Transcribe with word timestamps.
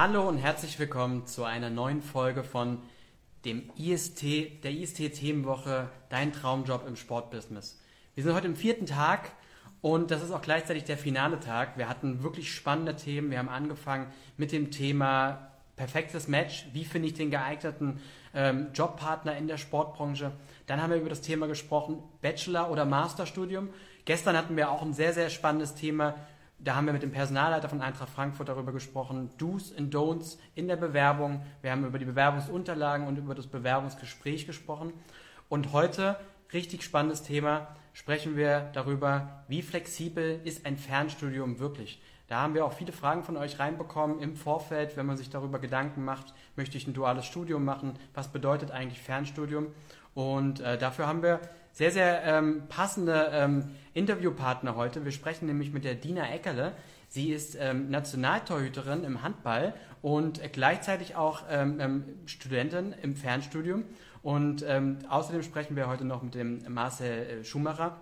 Hallo 0.00 0.28
und 0.28 0.38
herzlich 0.38 0.78
willkommen 0.78 1.26
zu 1.26 1.42
einer 1.42 1.70
neuen 1.70 2.02
Folge 2.02 2.44
von 2.44 2.78
dem 3.44 3.68
IST, 3.76 4.62
der 4.62 4.70
IST-Themenwoche 4.70 5.88
Dein 6.08 6.32
Traumjob 6.32 6.86
im 6.86 6.94
Sportbusiness. 6.94 7.80
Wir 8.14 8.22
sind 8.22 8.32
heute 8.32 8.46
im 8.46 8.54
vierten 8.54 8.86
Tag 8.86 9.32
und 9.80 10.12
das 10.12 10.22
ist 10.22 10.30
auch 10.30 10.40
gleichzeitig 10.40 10.84
der 10.84 10.98
finale 10.98 11.40
Tag. 11.40 11.76
Wir 11.78 11.88
hatten 11.88 12.22
wirklich 12.22 12.54
spannende 12.54 12.94
Themen. 12.94 13.32
Wir 13.32 13.40
haben 13.40 13.48
angefangen 13.48 14.06
mit 14.36 14.52
dem 14.52 14.70
Thema 14.70 15.50
perfektes 15.74 16.28
Match. 16.28 16.68
Wie 16.72 16.84
finde 16.84 17.08
ich 17.08 17.14
den 17.14 17.32
geeigneten 17.32 18.00
ähm, 18.34 18.68
Jobpartner 18.72 19.36
in 19.36 19.48
der 19.48 19.58
Sportbranche? 19.58 20.30
Dann 20.68 20.80
haben 20.80 20.90
wir 20.90 20.98
über 20.98 21.08
das 21.08 21.22
Thema 21.22 21.48
gesprochen, 21.48 22.00
Bachelor- 22.22 22.70
oder 22.70 22.84
Masterstudium. 22.84 23.70
Gestern 24.04 24.36
hatten 24.36 24.56
wir 24.56 24.70
auch 24.70 24.82
ein 24.82 24.94
sehr, 24.94 25.12
sehr 25.12 25.28
spannendes 25.28 25.74
Thema 25.74 26.14
da 26.58 26.74
haben 26.74 26.86
wir 26.86 26.92
mit 26.92 27.02
dem 27.02 27.12
Personalleiter 27.12 27.68
von 27.68 27.80
Eintracht 27.80 28.10
Frankfurt 28.10 28.48
darüber 28.48 28.72
gesprochen, 28.72 29.30
Do's 29.38 29.70
und 29.70 29.94
Don'ts 29.94 30.38
in 30.56 30.66
der 30.66 30.76
Bewerbung. 30.76 31.42
Wir 31.62 31.70
haben 31.70 31.84
über 31.84 31.98
die 31.98 32.04
Bewerbungsunterlagen 32.04 33.06
und 33.06 33.16
über 33.16 33.34
das 33.34 33.46
Bewerbungsgespräch 33.46 34.46
gesprochen. 34.46 34.92
Und 35.48 35.72
heute, 35.72 36.18
richtig 36.52 36.82
spannendes 36.82 37.22
Thema, 37.22 37.68
sprechen 37.92 38.36
wir 38.36 38.70
darüber, 38.72 39.44
wie 39.46 39.62
flexibel 39.62 40.40
ist 40.44 40.66
ein 40.66 40.76
Fernstudium 40.76 41.60
wirklich. 41.60 42.02
Da 42.26 42.40
haben 42.40 42.54
wir 42.54 42.64
auch 42.64 42.72
viele 42.72 42.92
Fragen 42.92 43.22
von 43.22 43.36
euch 43.36 43.58
reinbekommen 43.58 44.20
im 44.20 44.36
Vorfeld, 44.36 44.96
wenn 44.96 45.06
man 45.06 45.16
sich 45.16 45.30
darüber 45.30 45.60
Gedanken 45.60 46.04
macht, 46.04 46.34
möchte 46.56 46.76
ich 46.76 46.86
ein 46.86 46.92
duales 46.92 47.24
Studium 47.24 47.64
machen, 47.64 47.94
was 48.14 48.28
bedeutet 48.28 48.70
eigentlich 48.70 49.00
Fernstudium. 49.00 49.68
Und 50.14 50.60
äh, 50.60 50.76
dafür 50.76 51.06
haben 51.06 51.22
wir 51.22 51.40
sehr, 51.78 51.92
sehr 51.92 52.24
ähm, 52.24 52.64
passende 52.68 53.30
ähm, 53.32 53.70
Interviewpartner 53.94 54.74
heute. 54.74 55.04
Wir 55.04 55.12
sprechen 55.12 55.46
nämlich 55.46 55.72
mit 55.72 55.84
der 55.84 55.94
Dina 55.94 56.28
Eckerle. 56.28 56.72
Sie 57.06 57.30
ist 57.30 57.56
ähm, 57.56 57.88
Nationaltorhüterin 57.88 59.04
im 59.04 59.22
Handball 59.22 59.74
und 60.02 60.40
gleichzeitig 60.52 61.14
auch 61.14 61.44
ähm, 61.48 61.78
ähm, 61.78 62.04
Studentin 62.26 62.96
im 63.00 63.14
Fernstudium. 63.14 63.84
Und 64.24 64.64
ähm, 64.66 64.98
außerdem 65.08 65.44
sprechen 65.44 65.76
wir 65.76 65.86
heute 65.86 66.04
noch 66.04 66.20
mit 66.20 66.34
dem 66.34 66.64
Marcel 66.68 67.42
äh, 67.42 67.44
Schumacher, 67.44 67.96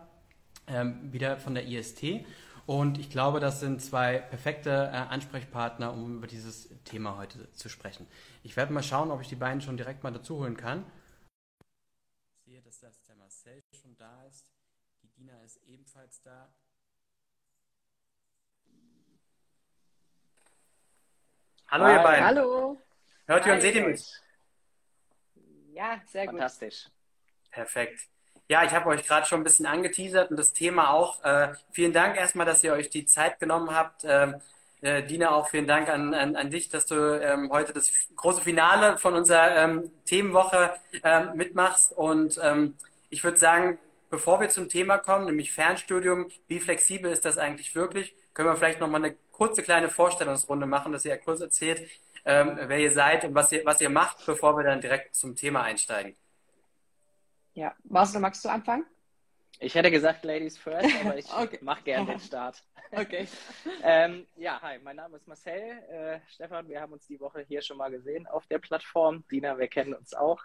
wieder 1.03 1.37
von 1.37 1.55
der 1.55 1.65
IST. 1.69 2.25
Und 2.65 2.99
ich 2.99 3.11
glaube, 3.11 3.39
das 3.39 3.61
sind 3.61 3.81
zwei 3.81 4.19
perfekte 4.19 4.71
äh, 4.71 4.97
Ansprechpartner, 4.97 5.93
um 5.93 6.17
über 6.17 6.27
dieses 6.27 6.71
Thema 6.85 7.19
heute 7.19 7.53
zu 7.53 7.69
sprechen. 7.69 8.09
Ich 8.43 8.57
werde 8.57 8.73
mal 8.73 8.83
schauen, 8.83 9.13
ob 9.13 9.21
ich 9.21 9.29
die 9.29 9.37
beiden 9.37 9.61
schon 9.61 9.77
direkt 9.77 10.03
mal 10.03 10.11
dazu 10.13 10.39
holen 10.39 10.57
kann. 10.57 10.85
Ich 12.47 12.53
sehe, 12.53 12.63
dass 12.63 12.81
das 12.81 13.03
der 13.05 13.17
Marcel 13.17 13.63
schon 13.73 13.97
da 13.97 14.25
ist. 14.25 14.47
Die 15.03 15.09
Dina 15.09 15.41
ist 15.43 15.61
ebenfalls 15.97 16.21
da. 16.23 16.49
Hallo, 21.69 21.85
Hi. 21.85 21.93
ihr 21.95 22.03
beiden. 22.03 22.25
Hallo. 22.25 22.83
Hört 23.27 23.47
ihr 23.47 23.55
und 23.55 23.61
seht 23.61 23.75
ihr 23.75 23.87
mich? 23.87 24.13
Ja, 25.73 26.01
sehr 26.07 26.27
gut. 26.27 26.35
Fantastisch. 26.35 26.89
Perfekt. 27.51 28.01
Ja, 28.49 28.63
ich 28.65 28.73
habe 28.73 28.89
euch 28.91 29.05
gerade 29.05 29.27
schon 29.27 29.41
ein 29.41 29.45
bisschen 29.45 29.67
angeteasert 29.67 30.31
und 30.31 30.37
das 30.37 30.53
Thema 30.53 30.91
auch. 30.91 31.25
Äh, 31.25 31.55
vielen 31.73 31.93
Dank 31.93 32.17
erstmal, 32.17 32.47
dass 32.47 32.63
ihr 32.63 32.73
euch 32.73 32.89
die 32.91 33.07
Zeit 33.07 33.41
genommen 33.41 33.75
habt. 33.75 34.05
Ähm, 34.05 34.41
äh, 34.83 35.03
Dina, 35.03 35.31
auch 35.31 35.49
vielen 35.49 35.67
Dank 35.67 35.89
an, 35.89 36.15
an, 36.15 36.37
an 36.37 36.51
dich, 36.51 36.69
dass 36.69 36.87
du 36.87 37.21
ähm, 37.21 37.51
heute 37.51 37.73
das 37.73 37.91
große 38.15 38.43
Finale 38.43 38.99
von 38.99 39.15
unserer 39.15 39.57
ähm, 39.57 39.91
Themenwoche 40.05 40.79
ähm, 41.03 41.33
mitmachst. 41.35 41.93
Und 41.93 42.39
ähm, 42.41 42.77
ich 43.11 43.25
würde 43.25 43.39
sagen, 43.39 43.79
bevor 44.11 44.41
wir 44.41 44.49
zum 44.49 44.69
Thema 44.69 44.99
kommen, 44.99 45.27
nämlich 45.27 45.53
Fernstudium, 45.53 46.29
wie 46.49 46.61
flexibel 46.61 47.11
ist 47.11 47.25
das 47.25 47.39
eigentlich 47.39 47.75
wirklich, 47.75 48.15
können 48.35 48.49
wir 48.49 48.57
vielleicht 48.57 48.81
nochmal 48.81 49.05
eine 49.05 49.17
kurze 49.33 49.63
kleine 49.63 49.89
Vorstellungsrunde 49.89 50.67
machen, 50.67 50.93
dass 50.93 51.05
ihr 51.05 51.17
kurz 51.19 51.41
erzählt, 51.41 51.89
ähm, 52.25 52.59
wer 52.61 52.79
ihr 52.79 52.93
seid 52.93 53.25
und 53.25 53.35
was 53.35 53.53
ihr, 53.53 53.65
was 53.65 53.81
ihr 53.81 53.91
macht, 53.91 54.25
bevor 54.27 54.57
wir 54.57 54.65
dann 54.65 54.81
direkt 54.81 55.15
zum 55.15 55.37
Thema 55.37 55.63
einsteigen. 55.63 56.17
Ja, 57.55 57.75
Marcel, 57.85 58.21
magst 58.21 58.45
du 58.45 58.49
anfangen? 58.49 58.85
Ich 59.59 59.75
hätte 59.75 59.91
gesagt 59.91 60.25
Ladies 60.25 60.59
first, 60.59 60.89
aber 61.05 61.17
ich 61.17 61.33
okay. 61.33 61.59
mache 61.63 61.83
gerne 61.83 62.07
den 62.07 62.21
Start. 62.21 62.63
Okay. 62.91 63.27
ähm, 63.83 64.27
ja, 64.37 64.61
hi, 64.61 64.79
mein 64.83 64.97
Name 64.97 65.17
ist 65.17 65.27
Marcel. 65.27 65.83
Äh, 65.89 66.21
Stefan, 66.29 66.69
wir 66.69 66.81
haben 66.81 66.93
uns 66.93 67.07
die 67.07 67.19
Woche 67.21 67.45
hier 67.49 67.63
schon 67.63 67.79
mal 67.79 67.91
gesehen 67.91 68.27
auf 68.27 68.47
der 68.47 68.59
Plattform. 68.59 69.25
Dina, 69.31 69.59
wir 69.59 69.69
kennen 69.69 69.95
uns 69.95 70.15
auch. 70.15 70.43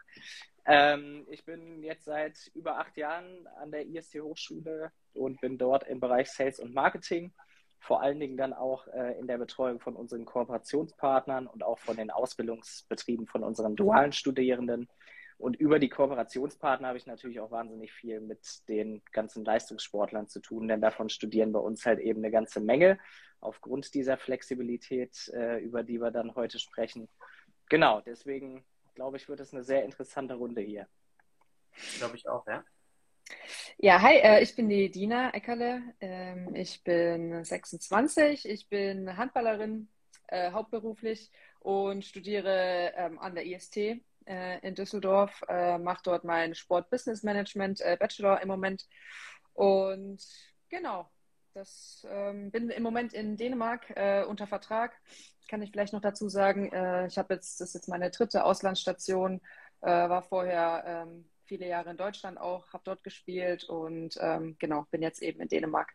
Ähm, 0.66 1.26
ich 1.30 1.44
bin 1.44 1.84
jetzt 1.84 2.06
seit 2.06 2.38
über 2.54 2.78
acht 2.78 2.96
Jahren 2.98 3.48
an 3.60 3.72
der 3.72 3.86
IST 3.86 4.22
Hochschule 4.22 4.92
und 5.14 5.42
bin 5.42 5.58
dort 5.58 5.88
im 5.88 6.00
Bereich 6.00 6.30
Sales 6.32 6.60
und 6.60 6.74
Marketing. 6.74 7.34
Vor 7.80 8.02
allen 8.02 8.20
Dingen 8.20 8.38
dann 8.38 8.54
auch 8.54 8.88
äh, 8.88 9.20
in 9.20 9.28
der 9.28 9.40
Betreuung 9.40 9.80
von 9.80 9.96
unseren 9.96 10.24
Kooperationspartnern 10.24 11.48
und 11.48 11.64
auch 11.64 11.80
von 11.80 11.98
den 11.98 12.12
Ausbildungsbetrieben 12.12 13.28
von 13.28 13.44
unseren 13.44 13.76
dualen 13.76 14.14
Studierenden. 14.14 14.88
Und 15.42 15.56
über 15.56 15.80
die 15.80 15.90
Kooperationspartner 15.90 16.90
habe 16.90 17.00
ich 17.00 17.08
natürlich 17.08 17.40
auch 17.40 17.50
wahnsinnig 17.50 17.92
viel 17.92 18.22
mit 18.22 18.68
den 18.70 19.02
ganzen 19.12 19.44
Leistungssportlern 19.44 20.28
zu 20.28 20.40
tun, 20.40 20.68
denn 20.68 20.82
davon 20.82 21.10
studieren 21.10 21.52
bei 21.52 21.60
uns 21.60 21.86
halt 21.86 22.00
eben 22.00 22.20
eine 22.20 22.30
ganze 22.30 22.60
Menge 22.60 23.00
aufgrund 23.40 23.96
dieser 23.96 24.18
Flexibilität, 24.18 25.32
äh, 25.34 25.58
über 25.58 25.82
die 25.82 26.00
wir 26.00 26.12
dann 26.12 26.36
heute 26.36 26.60
sprechen. 26.60 27.10
Genau, 27.70 28.02
deswegen 28.02 28.64
glaube 28.94 29.18
ich, 29.18 29.28
wird 29.30 29.40
es 29.40 29.52
eine 29.52 29.64
sehr 29.64 29.84
interessante 29.84 30.36
Runde 30.36 30.62
hier. 30.62 30.88
Glaube 31.98 32.18
ich 32.18 32.30
auch, 32.30 32.46
ja. 32.46 32.64
Ja, 33.78 34.00
hi, 34.02 34.18
äh, 34.18 34.44
ich 34.44 34.56
bin 34.56 34.70
die 34.70 34.92
Dina 34.92 35.34
Eckerle. 35.34 35.82
Ähm, 36.02 36.54
ich 36.54 36.84
bin 36.84 37.44
26, 37.44 38.48
ich 38.48 38.70
bin 38.70 39.18
Handballerin 39.18 39.90
äh, 40.28 40.52
hauptberuflich 40.52 41.32
und 41.62 42.06
studiere 42.06 42.94
ähm, 42.96 43.18
an 43.18 43.34
der 43.34 43.48
IST 43.48 44.04
in 44.26 44.76
Düsseldorf, 44.76 45.42
äh, 45.48 45.78
mache 45.78 46.02
dort 46.04 46.24
mein 46.24 46.56
Sport 46.56 46.90
Business 46.90 47.24
Management 47.24 47.82
äh, 47.82 47.98
Bachelor 48.00 48.42
im 48.42 48.48
Moment. 48.48 48.86
Und 49.54 50.24
genau, 50.70 51.10
das 51.54 52.06
ähm, 52.10 52.52
bin 52.52 52.70
im 52.70 52.84
Moment 52.84 53.14
in 53.14 53.36
Dänemark 53.36 53.90
äh, 53.96 54.24
unter 54.24 54.48
Vertrag. 54.48 54.94
Kann 55.50 55.62
ich 55.62 55.72
vielleicht 55.72 55.94
noch 55.94 56.02
dazu 56.02 56.30
sagen, 56.30 56.72
äh, 56.72 57.08
ich 57.08 57.18
habe 57.18 57.34
jetzt, 57.34 57.60
das 57.60 57.70
ist 57.70 57.74
jetzt 57.74 57.90
meine 57.90 58.10
dritte 58.10 58.46
Auslandsstation, 58.46 59.42
äh, 59.82 59.88
war 59.88 60.22
vorher 60.22 60.84
ähm, 60.86 61.30
viele 61.46 61.68
Jahre 61.68 61.92
in 61.92 61.98
Deutschland 61.98 62.40
auch, 62.40 62.72
habe 62.72 62.84
dort 62.86 63.04
gespielt 63.04 63.66
und 63.66 64.18
ähm, 64.22 64.56
genau, 64.60 64.86
bin 64.92 65.02
jetzt 65.02 65.22
eben 65.22 65.42
in 65.42 65.50
Dänemark. 65.50 65.92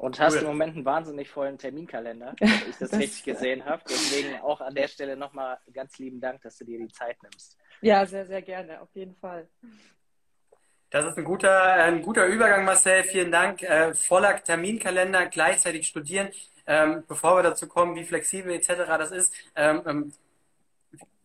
Und 0.00 0.18
hast 0.18 0.36
cool. 0.36 0.40
im 0.40 0.46
Moment 0.46 0.76
einen 0.76 0.86
wahnsinnig 0.86 1.28
vollen 1.28 1.58
Terminkalender, 1.58 2.34
wenn 2.40 2.48
ich 2.70 2.78
das, 2.78 2.88
das 2.88 2.98
richtig 2.98 3.22
gesehen 3.22 3.66
habe. 3.66 3.82
Deswegen 3.86 4.40
auch 4.40 4.62
an 4.62 4.74
der 4.74 4.88
Stelle 4.88 5.14
nochmal 5.14 5.58
ganz 5.74 5.98
lieben 5.98 6.22
Dank, 6.22 6.40
dass 6.40 6.56
du 6.56 6.64
dir 6.64 6.78
die 6.78 6.88
Zeit 6.88 7.22
nimmst. 7.22 7.58
Ja, 7.82 8.06
sehr, 8.06 8.24
sehr 8.24 8.40
gerne, 8.40 8.80
auf 8.80 8.88
jeden 8.94 9.14
Fall. 9.16 9.46
Das 10.88 11.04
ist 11.04 11.18
ein 11.18 11.24
guter, 11.24 11.74
ein 11.74 12.00
guter 12.00 12.24
Übergang, 12.24 12.64
Marcel. 12.64 13.04
Vielen 13.04 13.30
Dank. 13.30 13.62
Äh, 13.62 13.92
voller 13.92 14.42
Terminkalender, 14.42 15.26
gleichzeitig 15.26 15.86
studieren. 15.86 16.30
Ähm, 16.66 17.04
bevor 17.06 17.36
wir 17.36 17.42
dazu 17.42 17.68
kommen, 17.68 17.94
wie 17.94 18.04
flexibel 18.04 18.54
etc. 18.54 18.68
das 18.86 19.10
ist, 19.10 19.34
ähm, 19.54 19.82
ähm, 19.84 20.12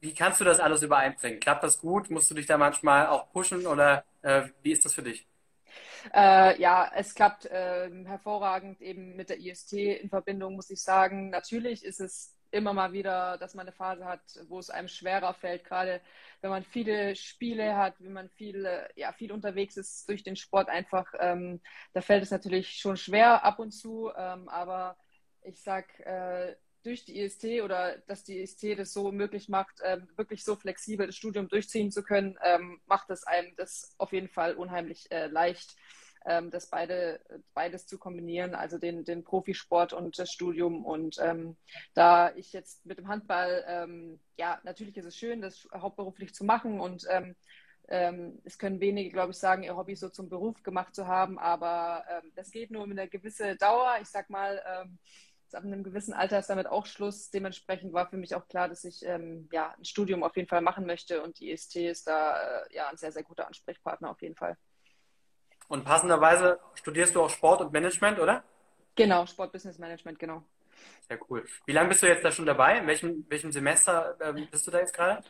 wie 0.01 0.13
kannst 0.13 0.41
du 0.41 0.43
das 0.43 0.59
alles 0.59 0.83
übereinbringen? 0.83 1.39
Klappt 1.39 1.63
das 1.63 1.79
gut? 1.79 2.09
Musst 2.09 2.29
du 2.29 2.35
dich 2.35 2.45
da 2.45 2.57
manchmal 2.57 3.07
auch 3.07 3.31
pushen 3.31 3.67
oder 3.67 4.03
äh, 4.21 4.43
wie 4.63 4.73
ist 4.73 4.83
das 4.83 4.93
für 4.93 5.01
dich? 5.01 5.25
Äh, 6.13 6.59
ja, 6.61 6.91
es 6.95 7.15
klappt 7.15 7.45
äh, 7.45 7.89
hervorragend 8.05 8.81
eben 8.81 9.15
mit 9.15 9.29
der 9.29 9.39
IST 9.39 9.73
in 9.73 10.09
Verbindung, 10.09 10.55
muss 10.55 10.69
ich 10.69 10.81
sagen. 10.81 11.29
Natürlich 11.29 11.83
ist 11.83 11.99
es 11.99 12.35
immer 12.51 12.73
mal 12.73 12.93
wieder, 12.93 13.37
dass 13.37 13.53
man 13.53 13.67
eine 13.67 13.75
Phase 13.75 14.05
hat, 14.05 14.21
wo 14.47 14.59
es 14.59 14.69
einem 14.69 14.87
schwerer 14.87 15.33
fällt, 15.33 15.65
gerade 15.65 16.01
wenn 16.41 16.49
man 16.49 16.63
viele 16.63 17.15
Spiele 17.15 17.75
hat, 17.75 17.95
wenn 17.99 18.13
man 18.13 18.29
viel, 18.29 18.67
ja, 18.95 19.11
viel 19.11 19.31
unterwegs 19.31 19.77
ist 19.77 20.07
durch 20.07 20.23
den 20.23 20.35
Sport 20.35 20.69
einfach, 20.69 21.11
ähm, 21.19 21.61
da 21.93 22.01
fällt 22.01 22.23
es 22.23 22.31
natürlich 22.31 22.77
schon 22.79 22.97
schwer 22.97 23.43
ab 23.43 23.59
und 23.59 23.71
zu, 23.71 24.09
ähm, 24.15 24.47
aber 24.47 24.95
ich 25.41 25.61
sag, 25.61 25.99
äh, 26.01 26.55
durch 26.83 27.03
die 27.03 27.19
IST 27.19 27.61
oder 27.63 27.97
dass 28.07 28.23
die 28.23 28.39
IST 28.39 28.75
das 28.77 28.93
so 28.93 29.11
möglich 29.11 29.49
macht, 29.49 29.81
ähm, 29.83 30.07
wirklich 30.15 30.43
so 30.43 30.55
flexibel 30.55 31.07
das 31.07 31.15
Studium 31.15 31.47
durchziehen 31.49 31.91
zu 31.91 32.03
können, 32.03 32.37
ähm, 32.43 32.79
macht 32.85 33.09
es 33.09 33.23
einem 33.23 33.55
das 33.57 33.95
auf 33.97 34.13
jeden 34.13 34.29
Fall 34.29 34.53
unheimlich 34.53 35.11
äh, 35.11 35.25
leicht, 35.27 35.75
ähm, 36.25 36.51
das 36.51 36.69
beide, 36.69 37.19
beides 37.53 37.87
zu 37.87 37.97
kombinieren, 37.97 38.55
also 38.55 38.77
den, 38.77 39.03
den 39.03 39.23
Profisport 39.23 39.93
und 39.93 40.17
das 40.19 40.31
Studium. 40.31 40.85
Und 40.85 41.17
ähm, 41.21 41.57
da 41.93 42.33
ich 42.35 42.53
jetzt 42.53 42.85
mit 42.85 42.97
dem 42.97 43.07
Handball, 43.07 43.63
ähm, 43.67 44.19
ja, 44.37 44.59
natürlich 44.63 44.97
ist 44.97 45.05
es 45.05 45.15
schön, 45.17 45.41
das 45.41 45.67
hauptberuflich 45.73 46.33
zu 46.33 46.43
machen 46.43 46.79
und 46.79 47.05
ähm, 47.09 47.35
es 48.43 48.57
können 48.57 48.79
wenige, 48.79 49.11
glaube 49.11 49.31
ich, 49.31 49.37
sagen, 49.37 49.61
ihr 49.61 49.75
Hobby 49.75 49.95
so 49.95 50.09
zum 50.09 50.27
Beruf 50.27 50.63
gemacht 50.63 50.95
zu 50.95 51.05
haben, 51.05 51.37
aber 51.37 52.03
das 52.33 52.49
geht 52.49 52.71
nur 52.71 52.87
mit 52.87 52.97
einer 52.97 53.07
gewissen 53.07 53.55
Dauer. 53.59 53.97
Ich 54.01 54.07
sag 54.07 54.31
mal, 54.31 54.59
ab 55.55 55.63
einem 55.63 55.83
gewissen 55.83 56.13
Alter 56.13 56.39
ist 56.39 56.49
damit 56.49 56.67
auch 56.67 56.85
Schluss. 56.85 57.29
Dementsprechend 57.29 57.93
war 57.93 58.09
für 58.09 58.17
mich 58.17 58.35
auch 58.35 58.47
klar, 58.47 58.69
dass 58.69 58.83
ich 58.83 59.03
ähm, 59.05 59.47
ja, 59.51 59.73
ein 59.77 59.85
Studium 59.85 60.23
auf 60.23 60.35
jeden 60.35 60.47
Fall 60.47 60.61
machen 60.61 60.85
möchte 60.85 61.21
und 61.23 61.39
die 61.39 61.51
EST 61.51 61.77
ist 61.77 62.07
da 62.07 62.37
äh, 62.37 62.75
ja 62.75 62.89
ein 62.89 62.97
sehr, 62.97 63.11
sehr 63.11 63.23
guter 63.23 63.47
Ansprechpartner 63.47 64.09
auf 64.09 64.21
jeden 64.21 64.35
Fall. 64.35 64.57
Und 65.67 65.83
passenderweise 65.83 66.59
studierst 66.75 67.15
du 67.15 67.21
auch 67.21 67.29
Sport 67.29 67.61
und 67.61 67.73
Management, 67.73 68.19
oder? 68.19 68.43
Genau, 68.95 69.25
Sport 69.25 69.51
Business 69.51 69.77
Management, 69.77 70.19
genau. 70.19 70.43
Sehr 71.07 71.19
cool. 71.29 71.45
Wie 71.65 71.71
lange 71.71 71.89
bist 71.89 72.01
du 72.01 72.07
jetzt 72.07 72.23
da 72.23 72.31
schon 72.31 72.45
dabei? 72.45 72.79
In 72.79 72.87
welchem, 72.87 73.25
welchem 73.29 73.51
Semester 73.51 74.17
ähm, 74.21 74.47
bist 74.49 74.65
du 74.65 74.71
da 74.71 74.79
jetzt 74.79 74.93
gerade? 74.93 75.23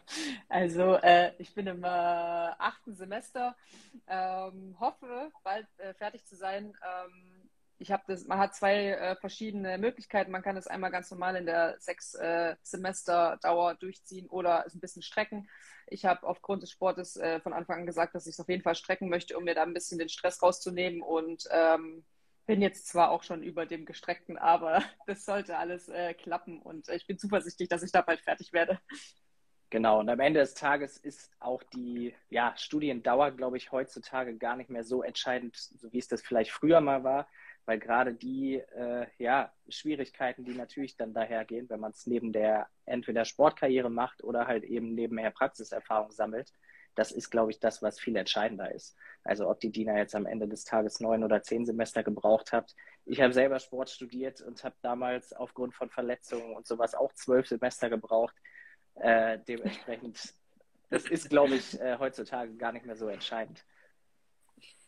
Also 0.48 0.96
äh, 0.96 1.34
ich 1.38 1.54
bin 1.54 1.68
im 1.68 1.84
äh, 1.84 1.88
achten 1.88 2.96
Semester, 2.96 3.56
ähm, 4.08 4.76
hoffe 4.80 5.32
bald 5.44 5.68
äh, 5.78 5.94
fertig 5.94 6.26
zu 6.26 6.36
sein. 6.36 6.74
Ähm, 6.82 7.45
ich 7.78 7.92
habe 7.92 8.04
das, 8.08 8.26
man 8.26 8.40
hat 8.40 8.56
zwei 8.56 8.92
äh, 8.92 9.16
verschiedene 9.18 9.78
Möglichkeiten. 9.78 10.32
Man 10.32 10.42
kann 10.42 10.56
das 10.56 10.68
einmal 10.68 10.92
ganz 10.92 11.12
normal 11.12 11.36
in 11.36 11.46
der 11.46 11.76
sechs 11.80 12.16
äh, 12.16 12.56
Semester 12.62 13.38
Dauer 13.42 13.76
durchziehen 13.76 14.28
oder 14.30 14.64
es 14.66 14.76
ein 14.76 14.80
bisschen 14.80 15.02
strecken. 15.02 15.50
Ich 15.88 16.06
habe 16.06 16.26
aufgrund 16.26 16.64
des 16.64 16.72
Sportes 16.72 17.18
äh, 17.18 17.40
von 17.42 17.54
Anfang 17.54 17.80
an 17.80 17.86
gesagt, 17.86 18.16
dass 18.16 18.28
ich 18.28 18.34
es 18.34 18.40
auf 18.40 18.50
jeden 18.50 18.64
Fall 18.64 18.76
strecken 18.76 19.10
möchte, 19.10 19.38
um 19.38 19.44
mir 19.44 19.56
da 19.56 19.64
ein 19.64 19.74
bisschen 19.74 20.00
den 20.00 20.10
Stress 20.10 20.42
rauszunehmen 20.42 21.02
und 21.02 21.44
ähm, 21.52 22.06
bin 22.46 22.62
jetzt 22.62 22.88
zwar 22.88 23.12
auch 23.12 23.24
schon 23.24 23.44
über 23.44 23.66
dem 23.66 23.86
gestreckten, 23.86 24.38
aber 24.38 24.84
das 25.08 25.26
sollte 25.26 25.58
alles 25.58 25.90
äh, 25.90 26.14
klappen 26.14 26.62
und 26.62 26.88
ich 26.90 27.08
bin 27.08 27.18
zuversichtlich, 27.18 27.70
dass 27.70 27.84
ich 27.84 27.92
da 27.92 28.02
bald 28.02 28.22
fertig 28.22 28.54
werde. 28.54 28.80
Genau, 29.72 30.00
und 30.00 30.10
am 30.10 30.20
Ende 30.20 30.40
des 30.40 30.54
Tages 30.54 30.96
ist 30.98 31.32
auch 31.40 31.62
die 31.64 32.14
ja, 32.30 32.54
Studiendauer, 32.56 33.32
glaube 33.32 33.58
ich, 33.58 33.72
heutzutage 33.72 34.38
gar 34.38 34.56
nicht 34.56 34.70
mehr 34.70 34.84
so 34.84 35.04
entscheidend, 35.04 35.58
so 35.58 35.92
wie 35.92 35.98
es 35.98 36.08
das 36.08 36.22
vielleicht 36.22 36.52
früher 36.52 36.82
mal 36.82 37.04
war, 37.04 37.28
weil 37.66 37.80
gerade 37.80 38.14
die 38.14 38.56
äh, 38.56 39.08
ja, 39.18 39.52
Schwierigkeiten, 39.68 40.46
die 40.46 40.54
natürlich 40.54 40.96
dann 40.98 41.14
dahergehen, 41.14 41.70
wenn 41.70 41.80
man 41.80 41.92
es 41.92 42.06
neben 42.06 42.32
der 42.32 42.68
entweder 42.86 43.26
Sportkarriere 43.26 43.90
macht 43.90 44.24
oder 44.24 44.48
halt 44.48 44.64
eben 44.64 44.94
nebenher 44.94 45.32
Praxiserfahrung 45.32 46.12
sammelt, 46.12 46.52
das 46.96 47.12
ist, 47.12 47.30
glaube 47.30 47.52
ich, 47.52 47.60
das, 47.60 47.82
was 47.82 48.00
viel 48.00 48.16
entscheidender 48.16 48.74
ist. 48.74 48.96
Also 49.24 49.50
ob 49.50 49.60
die 49.60 49.72
DINA 49.72 49.98
jetzt 49.98 50.16
am 50.16 50.26
Ende 50.26 50.48
des 50.48 50.64
Tages 50.64 51.00
neun 51.00 51.24
oder 51.24 51.42
zehn 51.42 51.66
Semester 51.66 52.04
gebraucht 52.04 52.54
hat. 52.54 52.74
Ich 53.06 53.22
habe 53.22 53.34
selber 53.34 53.60
Sport 53.60 53.90
studiert 53.90 54.42
und 54.42 54.64
habe 54.64 54.76
damals 54.82 55.34
aufgrund 55.34 55.76
von 55.76 55.90
Verletzungen 55.90 56.56
und 56.56 56.66
sowas 56.66 56.96
auch 56.96 57.14
zwölf 57.14 57.48
Semester 57.48 57.90
gebraucht. 57.90 58.36
Äh, 58.96 59.40
dementsprechend, 59.48 60.34
das 60.90 61.06
ist, 61.06 61.30
glaube 61.30 61.56
ich, 61.56 61.80
äh, 61.82 61.98
heutzutage 62.00 62.56
gar 62.56 62.72
nicht 62.72 62.86
mehr 62.86 62.96
so 62.96 63.08
entscheidend. 63.10 63.66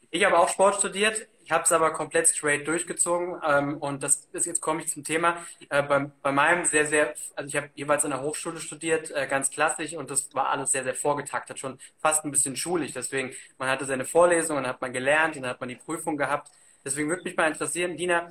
Ich 0.09 0.23
habe 0.23 0.37
auch 0.39 0.47
Sport 0.49 0.75
studiert, 0.75 1.27
ich 1.43 1.51
habe 1.51 1.63
es 1.63 1.71
aber 1.71 1.91
komplett 1.91 2.27
straight 2.29 2.65
durchgezogen 2.67 3.41
ähm, 3.45 3.77
und 3.77 4.03
das 4.03 4.27
ist 4.31 4.45
jetzt 4.45 4.61
komme 4.61 4.81
ich 4.81 4.87
zum 4.89 5.03
Thema. 5.03 5.45
Äh, 5.69 5.83
bei, 5.83 6.09
bei 6.21 6.31
meinem 6.31 6.63
sehr, 6.65 6.85
sehr, 6.85 7.13
also 7.35 7.47
ich 7.47 7.55
habe 7.57 7.69
jeweils 7.75 8.05
an 8.05 8.11
der 8.11 8.21
Hochschule 8.21 8.59
studiert, 8.59 9.11
äh, 9.11 9.27
ganz 9.27 9.49
klassisch 9.49 9.93
und 9.95 10.09
das 10.09 10.33
war 10.33 10.49
alles 10.49 10.71
sehr, 10.71 10.83
sehr 10.83 10.95
vorgetaktet, 10.95 11.59
schon 11.59 11.77
fast 11.99 12.23
ein 12.23 12.31
bisschen 12.31 12.55
schulisch. 12.55 12.93
Deswegen, 12.93 13.31
man 13.57 13.69
hatte 13.69 13.83
seine 13.85 14.05
Vorlesungen, 14.05 14.63
dann 14.63 14.73
hat 14.73 14.81
man 14.81 14.93
gelernt, 14.93 15.35
dann 15.35 15.45
hat 15.47 15.59
man 15.59 15.69
die 15.69 15.75
Prüfung 15.75 16.15
gehabt. 16.17 16.51
Deswegen 16.85 17.09
würde 17.09 17.23
mich 17.23 17.35
mal 17.35 17.47
interessieren, 17.47 17.97
Dina, 17.97 18.29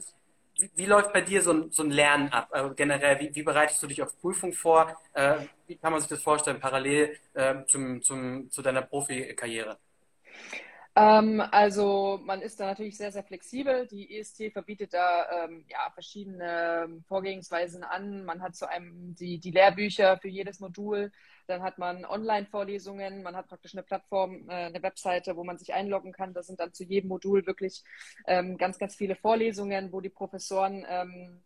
wie, 0.58 0.70
wie 0.76 0.86
läuft 0.86 1.12
bei 1.12 1.20
dir 1.20 1.42
so 1.42 1.52
ein, 1.52 1.70
so 1.70 1.82
ein 1.82 1.90
Lernen 1.90 2.30
ab? 2.32 2.48
Also 2.52 2.74
generell, 2.74 3.20
wie, 3.20 3.34
wie 3.34 3.42
bereitest 3.42 3.82
du 3.82 3.86
dich 3.86 4.02
auf 4.02 4.18
Prüfung 4.20 4.52
vor? 4.54 4.96
Äh, 5.12 5.36
wie 5.66 5.76
kann 5.76 5.92
man 5.92 6.00
sich 6.00 6.08
das 6.08 6.22
vorstellen, 6.22 6.60
parallel 6.60 7.18
äh, 7.34 7.64
zum, 7.66 8.02
zum, 8.02 8.50
zu 8.50 8.62
deiner 8.62 8.82
Profikarriere? 8.82 9.78
Ähm, 10.96 11.42
also 11.50 12.18
man 12.24 12.40
ist 12.40 12.58
da 12.58 12.64
natürlich 12.66 12.96
sehr, 12.96 13.12
sehr 13.12 13.22
flexibel. 13.22 13.86
Die 13.86 14.18
EST 14.18 14.50
verbietet 14.52 14.94
da 14.94 15.44
ähm, 15.44 15.66
ja, 15.68 15.90
verschiedene 15.92 17.02
Vorgehensweisen 17.06 17.84
an. 17.84 18.24
Man 18.24 18.42
hat 18.42 18.56
zu 18.56 18.66
einem 18.66 19.14
die, 19.14 19.38
die 19.38 19.50
Lehrbücher 19.50 20.16
für 20.16 20.28
jedes 20.28 20.58
Modul. 20.58 21.12
Dann 21.48 21.62
hat 21.62 21.76
man 21.76 22.06
Online-Vorlesungen. 22.06 23.22
Man 23.22 23.36
hat 23.36 23.46
praktisch 23.48 23.74
eine 23.74 23.82
Plattform, 23.82 24.48
äh, 24.48 24.54
eine 24.54 24.82
Webseite, 24.82 25.36
wo 25.36 25.44
man 25.44 25.58
sich 25.58 25.74
einloggen 25.74 26.12
kann. 26.12 26.32
Da 26.32 26.42
sind 26.42 26.60
dann 26.60 26.72
zu 26.72 26.84
jedem 26.84 27.08
Modul 27.08 27.46
wirklich 27.46 27.84
ähm, 28.26 28.56
ganz, 28.56 28.78
ganz 28.78 28.96
viele 28.96 29.16
Vorlesungen, 29.16 29.92
wo 29.92 30.00
die 30.00 30.08
Professoren 30.08 30.86
ähm, 30.88 31.42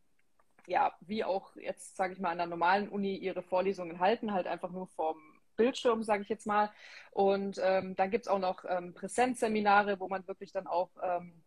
ja, 0.67 0.93
wie 1.01 1.25
auch 1.25 1.57
jetzt, 1.57 1.97
sage 1.97 2.13
ich 2.13 2.21
mal, 2.21 2.31
an 2.31 2.39
der 2.39 2.47
normalen 2.47 2.89
Uni 2.89 3.17
ihre 3.17 3.43
Vorlesungen 3.43 3.99
halten, 3.99 4.33
halt 4.33 4.47
einfach 4.47 4.71
nur 4.71 4.87
vom 4.87 5.17
Bildschirm, 5.61 6.03
sage 6.03 6.23
ich 6.23 6.29
jetzt 6.29 6.47
mal. 6.47 6.71
Und 7.11 7.61
ähm, 7.63 7.95
dann 7.97 8.11
gibt 8.11 8.25
es 8.25 8.29
auch 8.29 8.39
noch 8.39 8.65
ähm, 8.69 8.95
Präsenzseminare, 8.95 10.01
wo 10.01 10.09
man 10.09 10.27
wirklich 10.27 10.53
dann 10.53 10.67
auch 10.67 10.91
ähm, 11.03 11.43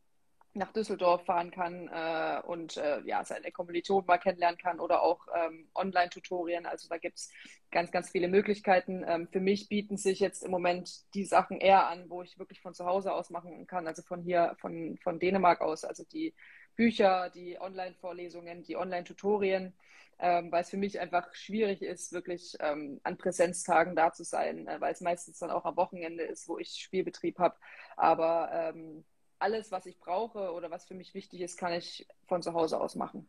nach 0.56 0.72
Düsseldorf 0.72 1.26
fahren 1.26 1.50
kann 1.50 1.90
äh, 1.92 2.42
und 2.46 2.78
äh, 2.78 3.02
ja, 3.06 3.26
seine 3.26 3.52
Kommilitonen 3.52 4.06
mal 4.06 4.20
kennenlernen 4.20 4.60
kann 4.60 4.80
oder 4.80 5.02
auch 5.02 5.28
ähm, 5.36 5.68
Online-Tutorien. 5.74 6.68
Also 6.68 6.88
da 6.88 6.98
gibt 6.98 7.18
es 7.18 7.32
ganz, 7.72 7.92
ganz 7.92 8.12
viele 8.12 8.28
Möglichkeiten. 8.28 9.04
Ähm, 9.08 9.28
für 9.32 9.40
mich 9.40 9.68
bieten 9.68 9.98
sich 9.98 10.20
jetzt 10.20 10.44
im 10.44 10.52
Moment 10.52 11.12
die 11.16 11.26
Sachen 11.26 11.60
eher 11.60 11.88
an, 11.88 12.08
wo 12.10 12.22
ich 12.22 12.38
wirklich 12.38 12.62
von 12.62 12.76
zu 12.76 12.86
Hause 12.86 13.14
aus 13.14 13.32
machen 13.32 13.66
kann, 13.66 13.88
also 13.88 14.04
von 14.04 14.22
hier, 14.22 14.56
von, 14.60 14.98
von 15.02 15.20
Dänemark 15.20 15.62
aus, 15.62 15.86
also 15.86 16.04
die 16.04 16.36
Bücher, 16.76 17.30
die 17.30 17.60
Online-Vorlesungen, 17.60 18.64
die 18.64 18.76
Online-Tutorien 18.78 19.74
ähm, 20.20 20.52
weil 20.52 20.62
es 20.62 20.70
für 20.70 20.78
mich 20.78 21.00
einfach 21.00 21.34
schwierig 21.34 21.82
ist, 21.82 22.14
wirklich 22.14 22.56
ähm, 22.60 23.02
an 23.04 23.18
Präsenztagen 23.18 23.96
da 23.96 24.14
zu 24.14 24.24
sein, 24.24 24.68
äh, 24.68 24.80
weil 24.80 24.94
es 24.94 25.02
meistens 25.02 25.40
dann 25.40 25.52
auch 25.52 25.66
am 25.66 25.76
Wochenende 25.76 26.24
ist, 26.24 26.48
wo 26.48 26.58
ich 26.58 26.70
Spielbetrieb 26.70 27.40
habe. 27.40 27.56
Aber 27.98 28.50
ähm, 28.54 29.04
alles, 29.40 29.72
was 29.72 29.86
ich 29.86 30.00
brauche 30.00 30.54
oder 30.54 30.72
was 30.72 30.86
für 30.86 30.94
mich 30.94 31.14
wichtig 31.14 31.42
ist, 31.42 31.58
kann 31.58 31.74
ich 31.74 32.08
von 32.28 32.42
zu 32.42 32.54
Hause 32.54 32.80
aus 32.80 32.96
machen. 32.96 33.28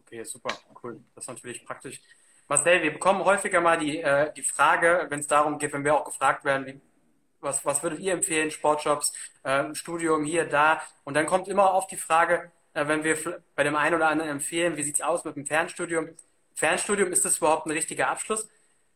Okay, 0.00 0.24
super, 0.24 0.52
cool. 0.82 1.00
Das 1.14 1.24
ist 1.24 1.28
natürlich 1.28 1.64
praktisch. 1.64 2.00
Marcel, 2.48 2.82
wir 2.82 2.92
bekommen 2.92 3.24
häufiger 3.24 3.60
mal 3.60 3.78
die, 3.78 4.00
äh, 4.00 4.32
die 4.32 4.42
Frage, 4.42 5.06
wenn 5.08 5.20
es 5.20 5.26
darum 5.26 5.58
geht, 5.58 5.72
wenn 5.72 5.84
wir 5.84 5.94
auch 5.94 6.04
gefragt 6.04 6.44
werden, 6.44 6.66
wie, 6.66 6.80
was, 7.44 7.64
was 7.64 7.82
würdet 7.82 8.00
ihr 8.00 8.12
empfehlen, 8.12 8.50
Sportjobs, 8.50 9.12
äh, 9.44 9.74
Studium 9.74 10.24
hier, 10.24 10.46
da? 10.46 10.82
Und 11.04 11.14
dann 11.14 11.26
kommt 11.26 11.46
immer 11.48 11.72
auf 11.72 11.86
die 11.86 11.96
Frage, 11.96 12.50
äh, 12.74 12.88
wenn 12.88 13.04
wir 13.04 13.42
bei 13.54 13.62
dem 13.62 13.76
einen 13.76 13.94
oder 13.94 14.08
anderen 14.08 14.30
empfehlen, 14.30 14.76
wie 14.76 14.82
sieht 14.82 14.96
es 14.96 15.00
aus 15.00 15.24
mit 15.24 15.36
dem 15.36 15.46
Fernstudium? 15.46 16.08
Fernstudium, 16.54 17.12
ist 17.12 17.24
das 17.24 17.38
überhaupt 17.38 17.66
ein 17.66 17.70
richtiger 17.72 18.08
Abschluss? 18.08 18.48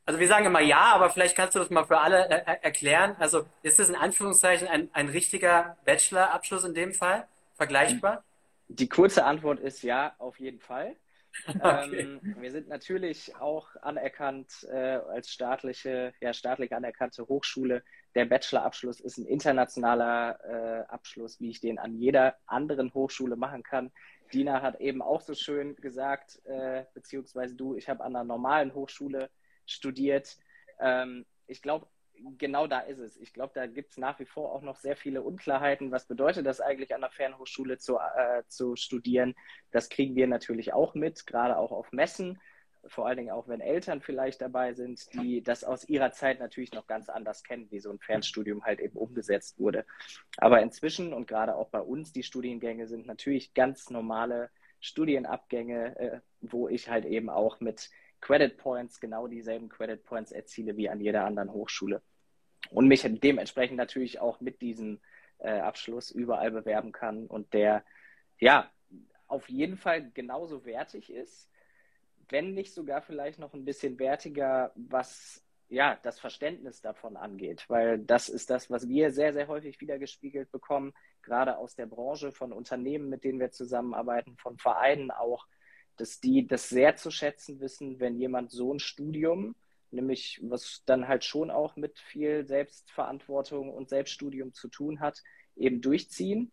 Also 0.08 0.20
wir 0.20 0.28
sagen 0.28 0.46
immer 0.46 0.60
ja, 0.60 0.94
aber 0.94 1.10
vielleicht 1.10 1.36
kannst 1.36 1.54
du 1.54 1.58
das 1.58 1.68
mal 1.68 1.84
für 1.84 1.98
alle 1.98 2.30
äh, 2.30 2.36
äh, 2.36 2.56
erklären. 2.62 3.14
Also 3.18 3.44
ist 3.62 3.78
das 3.78 3.90
in 3.90 3.94
Anführungszeichen 3.94 4.66
ein, 4.66 4.88
ein 4.94 5.10
richtiger 5.10 5.76
Bachelor-Abschluss 5.84 6.64
in 6.64 6.72
dem 6.72 6.94
Fall? 6.94 7.28
Vergleichbar? 7.56 8.24
Die 8.68 8.88
kurze 8.88 9.24
Antwort 9.24 9.60
ist 9.60 9.82
ja, 9.82 10.14
auf 10.18 10.40
jeden 10.40 10.60
Fall. 10.60 10.96
Okay. 11.46 12.00
Ähm, 12.00 12.36
wir 12.40 12.50
sind 12.50 12.68
natürlich 12.68 13.36
auch 13.36 13.68
anerkannt 13.82 14.66
äh, 14.72 14.96
als 14.96 15.30
staatliche, 15.30 16.12
ja, 16.20 16.32
staatlich 16.32 16.74
anerkannte 16.74 17.28
Hochschule 17.28 17.84
der 18.18 18.24
Bachelorabschluss 18.24 18.98
ist 18.98 19.16
ein 19.16 19.26
internationaler 19.26 20.40
äh, 20.42 20.92
Abschluss, 20.92 21.38
wie 21.38 21.50
ich 21.50 21.60
den 21.60 21.78
an 21.78 21.94
jeder 21.94 22.34
anderen 22.46 22.92
Hochschule 22.92 23.36
machen 23.36 23.62
kann. 23.62 23.92
Dina 24.34 24.60
hat 24.60 24.80
eben 24.80 25.02
auch 25.02 25.20
so 25.20 25.34
schön 25.34 25.76
gesagt, 25.76 26.44
äh, 26.44 26.82
beziehungsweise 26.94 27.54
du, 27.54 27.76
ich 27.76 27.88
habe 27.88 28.02
an 28.02 28.16
einer 28.16 28.24
normalen 28.24 28.74
Hochschule 28.74 29.30
studiert. 29.66 30.36
Ähm, 30.80 31.26
ich 31.46 31.62
glaube, 31.62 31.86
genau 32.38 32.66
da 32.66 32.80
ist 32.80 32.98
es. 32.98 33.16
Ich 33.18 33.32
glaube, 33.32 33.52
da 33.54 33.68
gibt 33.68 33.92
es 33.92 33.98
nach 33.98 34.18
wie 34.18 34.26
vor 34.26 34.52
auch 34.52 34.62
noch 34.62 34.78
sehr 34.78 34.96
viele 34.96 35.22
Unklarheiten. 35.22 35.92
Was 35.92 36.08
bedeutet 36.08 36.44
das 36.44 36.60
eigentlich 36.60 36.96
an 36.96 37.02
der 37.02 37.10
Fernhochschule 37.10 37.78
zu, 37.78 37.98
äh, 37.98 38.42
zu 38.48 38.74
studieren? 38.74 39.36
Das 39.70 39.90
kriegen 39.90 40.16
wir 40.16 40.26
natürlich 40.26 40.72
auch 40.72 40.96
mit, 40.96 41.24
gerade 41.24 41.56
auch 41.56 41.70
auf 41.70 41.92
Messen 41.92 42.40
vor 42.86 43.06
allen 43.06 43.16
Dingen 43.18 43.30
auch 43.30 43.48
wenn 43.48 43.60
Eltern 43.60 44.00
vielleicht 44.00 44.40
dabei 44.40 44.72
sind, 44.72 45.12
die 45.14 45.42
das 45.42 45.64
aus 45.64 45.88
ihrer 45.88 46.12
Zeit 46.12 46.40
natürlich 46.40 46.72
noch 46.72 46.86
ganz 46.86 47.08
anders 47.08 47.42
kennen, 47.42 47.70
wie 47.70 47.80
so 47.80 47.90
ein 47.90 47.98
Fernstudium 47.98 48.64
halt 48.64 48.80
eben 48.80 48.96
umgesetzt 48.96 49.58
wurde. 49.58 49.84
Aber 50.36 50.60
inzwischen 50.60 51.12
und 51.12 51.26
gerade 51.26 51.56
auch 51.56 51.68
bei 51.68 51.80
uns, 51.80 52.12
die 52.12 52.22
Studiengänge 52.22 52.86
sind 52.86 53.06
natürlich 53.06 53.54
ganz 53.54 53.90
normale 53.90 54.50
Studienabgänge, 54.80 55.98
äh, 55.98 56.20
wo 56.40 56.68
ich 56.68 56.88
halt 56.88 57.04
eben 57.04 57.30
auch 57.30 57.60
mit 57.60 57.90
Credit 58.20 58.56
Points 58.56 59.00
genau 59.00 59.26
dieselben 59.26 59.68
Credit 59.68 60.02
Points 60.04 60.32
erziele 60.32 60.76
wie 60.76 60.88
an 60.88 61.00
jeder 61.00 61.24
anderen 61.24 61.52
Hochschule. 61.52 62.02
Und 62.70 62.88
mich 62.88 63.06
dementsprechend 63.08 63.76
natürlich 63.76 64.20
auch 64.20 64.40
mit 64.40 64.60
diesem 64.60 65.00
äh, 65.38 65.50
Abschluss 65.50 66.10
überall 66.10 66.50
bewerben 66.50 66.92
kann 66.92 67.26
und 67.26 67.54
der 67.54 67.84
ja 68.38 68.70
auf 69.26 69.48
jeden 69.48 69.76
Fall 69.76 70.10
genauso 70.12 70.64
wertig 70.64 71.12
ist 71.12 71.48
wenn 72.30 72.54
nicht 72.54 72.74
sogar 72.74 73.02
vielleicht 73.02 73.38
noch 73.38 73.54
ein 73.54 73.64
bisschen 73.64 73.98
wertiger, 73.98 74.72
was 74.74 75.42
ja 75.68 75.98
das 76.02 76.18
Verständnis 76.18 76.80
davon 76.80 77.16
angeht, 77.16 77.64
weil 77.68 77.98
das 77.98 78.28
ist 78.28 78.50
das, 78.50 78.70
was 78.70 78.88
wir 78.88 79.10
sehr, 79.10 79.32
sehr 79.32 79.48
häufig 79.48 79.80
wiedergespiegelt 79.80 80.50
bekommen, 80.50 80.94
gerade 81.22 81.58
aus 81.58 81.74
der 81.74 81.86
Branche, 81.86 82.32
von 82.32 82.52
Unternehmen, 82.52 83.08
mit 83.08 83.24
denen 83.24 83.40
wir 83.40 83.50
zusammenarbeiten, 83.50 84.36
von 84.36 84.56
Vereinen 84.58 85.10
auch, 85.10 85.46
dass 85.96 86.20
die 86.20 86.46
das 86.46 86.68
sehr 86.68 86.96
zu 86.96 87.10
schätzen 87.10 87.60
wissen, 87.60 88.00
wenn 88.00 88.18
jemand 88.18 88.50
so 88.50 88.72
ein 88.72 88.78
Studium, 88.78 89.54
nämlich 89.90 90.40
was 90.42 90.82
dann 90.86 91.08
halt 91.08 91.24
schon 91.24 91.50
auch 91.50 91.76
mit 91.76 91.98
viel 91.98 92.46
Selbstverantwortung 92.46 93.70
und 93.72 93.88
Selbststudium 93.88 94.54
zu 94.54 94.68
tun 94.68 95.00
hat, 95.00 95.22
eben 95.56 95.80
durchziehen 95.80 96.52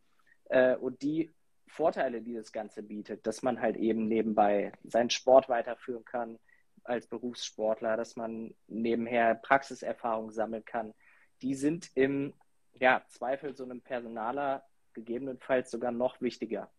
äh, 0.50 0.75
und 0.75 1.01
die 1.01 1.34
Vorteile, 1.75 2.22
die 2.22 2.34
das 2.34 2.51
Ganze 2.51 2.82
bietet, 2.84 3.27
dass 3.27 3.44
man 3.44 3.60
halt 3.60 3.75
eben 3.75 4.08
nebenbei 4.08 4.72
seinen 4.84 5.10
Sport 5.10 5.50
weiterführen 5.50 6.05
kann 6.05 6.39
als 6.84 7.08
Berufssportler, 7.08 7.98
dass 7.98 8.15
man 8.15 8.55
nebenher 8.67 9.36
Praxiserfahrung 9.36 10.32
sammeln 10.32 10.63
kann, 10.63 10.94
die 11.41 11.55
sind 11.55 11.89
im 11.96 12.34
ja, 12.79 13.03
Zweifel 13.10 13.55
so 13.55 13.63
einem 13.63 13.82
Personaler 13.82 14.63
gegebenenfalls 14.94 15.72
sogar 15.72 15.91
noch 15.91 16.22
wichtiger. 16.22 16.72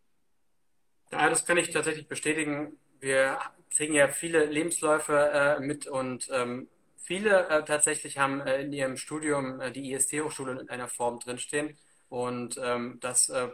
Ja, 1.13 1.29
das 1.29 1.45
kann 1.45 1.59
ich 1.59 1.71
tatsächlich 1.71 2.09
bestätigen. 2.09 2.79
Wir 2.99 3.39
kriegen 3.71 3.95
ja 3.95 4.09
viele 4.09 4.47
Lebensläufe 4.47 5.31
äh, 5.33 5.61
mit 5.61 5.87
und 5.87 6.29
ähm, 6.33 6.69
viele 6.97 7.49
äh, 7.49 7.65
tatsächlich 7.65 8.19
haben 8.19 8.41
äh, 8.41 8.63
in 8.63 8.73
ihrem 8.73 8.97
Studium 8.97 9.61
äh, 9.61 9.71
die 9.71 9.93
IST-Hochschule 9.93 10.61
in 10.61 10.69
einer 10.71 10.89
Form 10.89 11.21
drinstehen. 11.21 11.77
Und 12.09 12.59
ähm, 12.63 12.99
das 13.01 13.29
äh, 13.29 13.49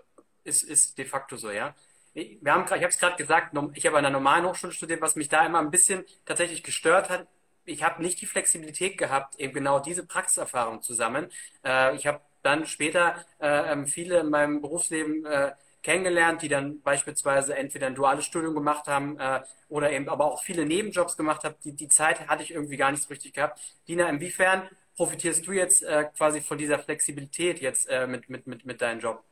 ist, 0.45 0.63
ist 0.63 0.99
de 0.99 1.05
facto 1.05 1.37
so, 1.37 1.51
ja. 1.51 1.75
Wir 2.15 2.53
haben, 2.53 2.65
ich 2.65 2.71
habe 2.71 2.87
es 2.87 2.99
gerade 2.99 3.17
gesagt, 3.17 3.57
ich 3.75 3.87
habe 3.87 3.97
an 3.97 4.05
einer 4.05 4.11
normalen 4.11 4.45
Hochschule 4.47 4.73
studiert, 4.73 5.01
was 5.01 5.17
mich 5.17 5.29
da 5.29 5.47
immer 5.47 5.61
ein 5.61 5.71
bisschen 5.71 6.05
tatsächlich 6.27 6.63
gestört 6.63 7.09
hat. 7.09 7.27
Ich 7.65 7.83
habe 7.83 8.03
nicht 8.03 8.21
die 8.21 8.27
Flexibilität 8.27 8.99
gehabt, 8.99 9.39
eben 9.39 9.55
genau 9.55 9.79
diese 9.81 10.05
Praxiserfahrung 10.07 10.83
zu 10.83 10.95
sammeln. 10.95 11.31
Äh, 11.65 11.97
ich 11.97 12.07
habe 12.07 12.21
dann 12.43 12.67
später 12.67 13.25
äh, 13.41 13.73
ähm, 13.73 13.87
viele 13.87 14.21
in 14.21 14.31
meinem 14.31 14.61
Berufsleben 14.61 15.25
äh, 15.25 15.53
kennengelernt, 15.83 16.43
die 16.43 16.49
dann 16.49 16.81
beispielsweise 16.83 17.57
entweder 17.57 17.87
ein 17.87 17.95
duales 17.95 18.25
Studium 18.25 18.55
gemacht 18.55 18.87
haben 18.89 19.19
äh, 19.19 19.43
oder 19.69 19.91
eben 19.93 20.09
aber 20.09 20.27
auch 20.27 20.43
viele 20.43 20.65
Nebenjobs 20.65 21.17
gemacht 21.17 21.45
haben. 21.45 21.57
Die, 21.65 21.73
die 21.73 21.89
Zeit 21.89 22.29
hatte 22.29 22.43
ich 22.43 22.53
irgendwie 22.53 22.77
gar 22.77 22.91
nicht 22.91 23.03
so 23.03 23.09
richtig 23.09 23.35
gehabt. 23.35 23.61
Dina, 23.89 24.09
inwiefern 24.09 24.69
profitierst 24.97 25.47
du 25.47 25.53
jetzt 25.53 25.83
äh, 25.83 26.05
quasi 26.17 26.41
von 26.41 26.59
dieser 26.59 26.79
Flexibilität 26.79 27.61
jetzt 27.61 27.89
äh, 27.89 28.07
mit, 28.07 28.29
mit, 28.29 28.47
mit, 28.47 28.65
mit 28.65 28.81
deinem 28.81 29.01
Job? 29.01 29.25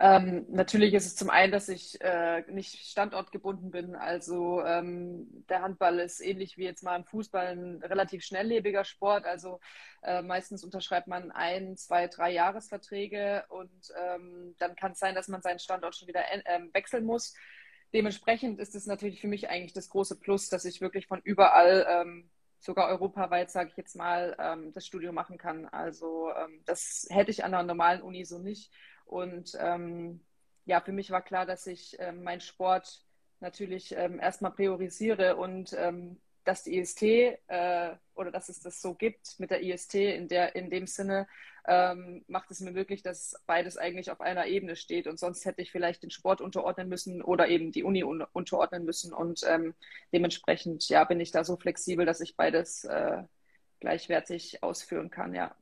Ähm, 0.00 0.46
natürlich 0.48 0.94
ist 0.94 1.06
es 1.06 1.16
zum 1.16 1.30
einen, 1.30 1.52
dass 1.52 1.68
ich 1.68 2.00
äh, 2.00 2.42
nicht 2.50 2.86
standortgebunden 2.86 3.70
bin. 3.70 3.94
Also 3.94 4.62
ähm, 4.64 5.44
der 5.48 5.62
Handball 5.62 5.98
ist 6.00 6.20
ähnlich 6.20 6.56
wie 6.56 6.64
jetzt 6.64 6.82
mal 6.82 6.96
im 6.96 7.04
Fußball 7.04 7.46
ein 7.46 7.82
relativ 7.82 8.24
schnelllebiger 8.24 8.84
Sport. 8.84 9.24
Also 9.24 9.60
äh, 10.02 10.22
meistens 10.22 10.64
unterschreibt 10.64 11.06
man 11.06 11.30
ein, 11.30 11.76
zwei, 11.76 12.08
drei 12.08 12.32
Jahresverträge 12.32 13.44
und 13.48 13.92
ähm, 13.96 14.54
dann 14.58 14.76
kann 14.76 14.92
es 14.92 14.98
sein, 14.98 15.14
dass 15.14 15.28
man 15.28 15.42
seinen 15.42 15.58
Standort 15.58 15.96
schon 15.96 16.08
wieder 16.08 16.22
äh, 16.30 16.60
wechseln 16.72 17.04
muss. 17.04 17.34
Dementsprechend 17.92 18.58
ist 18.58 18.74
es 18.74 18.86
natürlich 18.86 19.20
für 19.20 19.28
mich 19.28 19.48
eigentlich 19.48 19.72
das 19.72 19.88
große 19.88 20.18
Plus, 20.18 20.48
dass 20.48 20.64
ich 20.64 20.80
wirklich 20.80 21.06
von 21.06 21.20
überall 21.22 21.86
ähm, 21.88 22.28
sogar 22.64 22.88
europaweit, 22.88 23.50
sage 23.50 23.70
ich 23.70 23.76
jetzt 23.76 23.94
mal, 23.94 24.34
ähm, 24.38 24.72
das 24.72 24.86
Studium 24.86 25.14
machen 25.14 25.38
kann. 25.38 25.66
Also 25.66 26.30
ähm, 26.34 26.62
das 26.64 27.06
hätte 27.10 27.30
ich 27.30 27.44
an 27.44 27.54
einer 27.54 27.62
normalen 27.62 28.02
Uni 28.02 28.24
so 28.24 28.38
nicht. 28.38 28.72
Und 29.04 29.56
ähm, 29.60 30.20
ja, 30.64 30.80
für 30.80 30.92
mich 30.92 31.10
war 31.10 31.22
klar, 31.22 31.46
dass 31.46 31.66
ich 31.66 31.96
ähm, 31.98 32.22
meinen 32.22 32.40
Sport 32.40 33.04
natürlich 33.40 33.94
ähm, 33.96 34.18
erstmal 34.18 34.52
priorisiere 34.52 35.36
und 35.36 35.72
ähm, 35.74 36.20
dass 36.44 36.62
die 36.62 36.76
IST 36.76 37.02
äh, 37.02 37.96
oder 38.14 38.30
dass 38.30 38.48
es 38.48 38.60
das 38.60 38.80
so 38.80 38.94
gibt 38.94 39.38
mit 39.38 39.50
der 39.50 39.62
IST 39.62 39.94
in, 39.94 40.28
der, 40.28 40.54
in 40.54 40.70
dem 40.70 40.86
Sinne, 40.86 41.26
ähm, 41.66 42.24
macht 42.28 42.50
es 42.50 42.60
mir 42.60 42.70
möglich, 42.70 43.02
dass 43.02 43.34
beides 43.46 43.78
eigentlich 43.78 44.10
auf 44.10 44.20
einer 44.20 44.46
Ebene 44.46 44.76
steht. 44.76 45.06
Und 45.06 45.18
sonst 45.18 45.44
hätte 45.46 45.62
ich 45.62 45.72
vielleicht 45.72 46.02
den 46.02 46.10
Sport 46.10 46.40
unterordnen 46.40 46.88
müssen 46.88 47.22
oder 47.22 47.48
eben 47.48 47.72
die 47.72 47.82
Uni 47.82 48.04
un 48.04 48.22
unterordnen 48.32 48.84
müssen. 48.84 49.12
Und 49.12 49.42
ähm, 49.48 49.74
dementsprechend 50.12 50.88
ja, 50.88 51.04
bin 51.04 51.20
ich 51.20 51.30
da 51.30 51.44
so 51.44 51.56
flexibel, 51.56 52.04
dass 52.04 52.20
ich 52.20 52.36
beides 52.36 52.84
äh, 52.84 53.22
gleichwertig 53.80 54.62
ausführen 54.62 55.10
kann, 55.10 55.34
ja. 55.34 55.54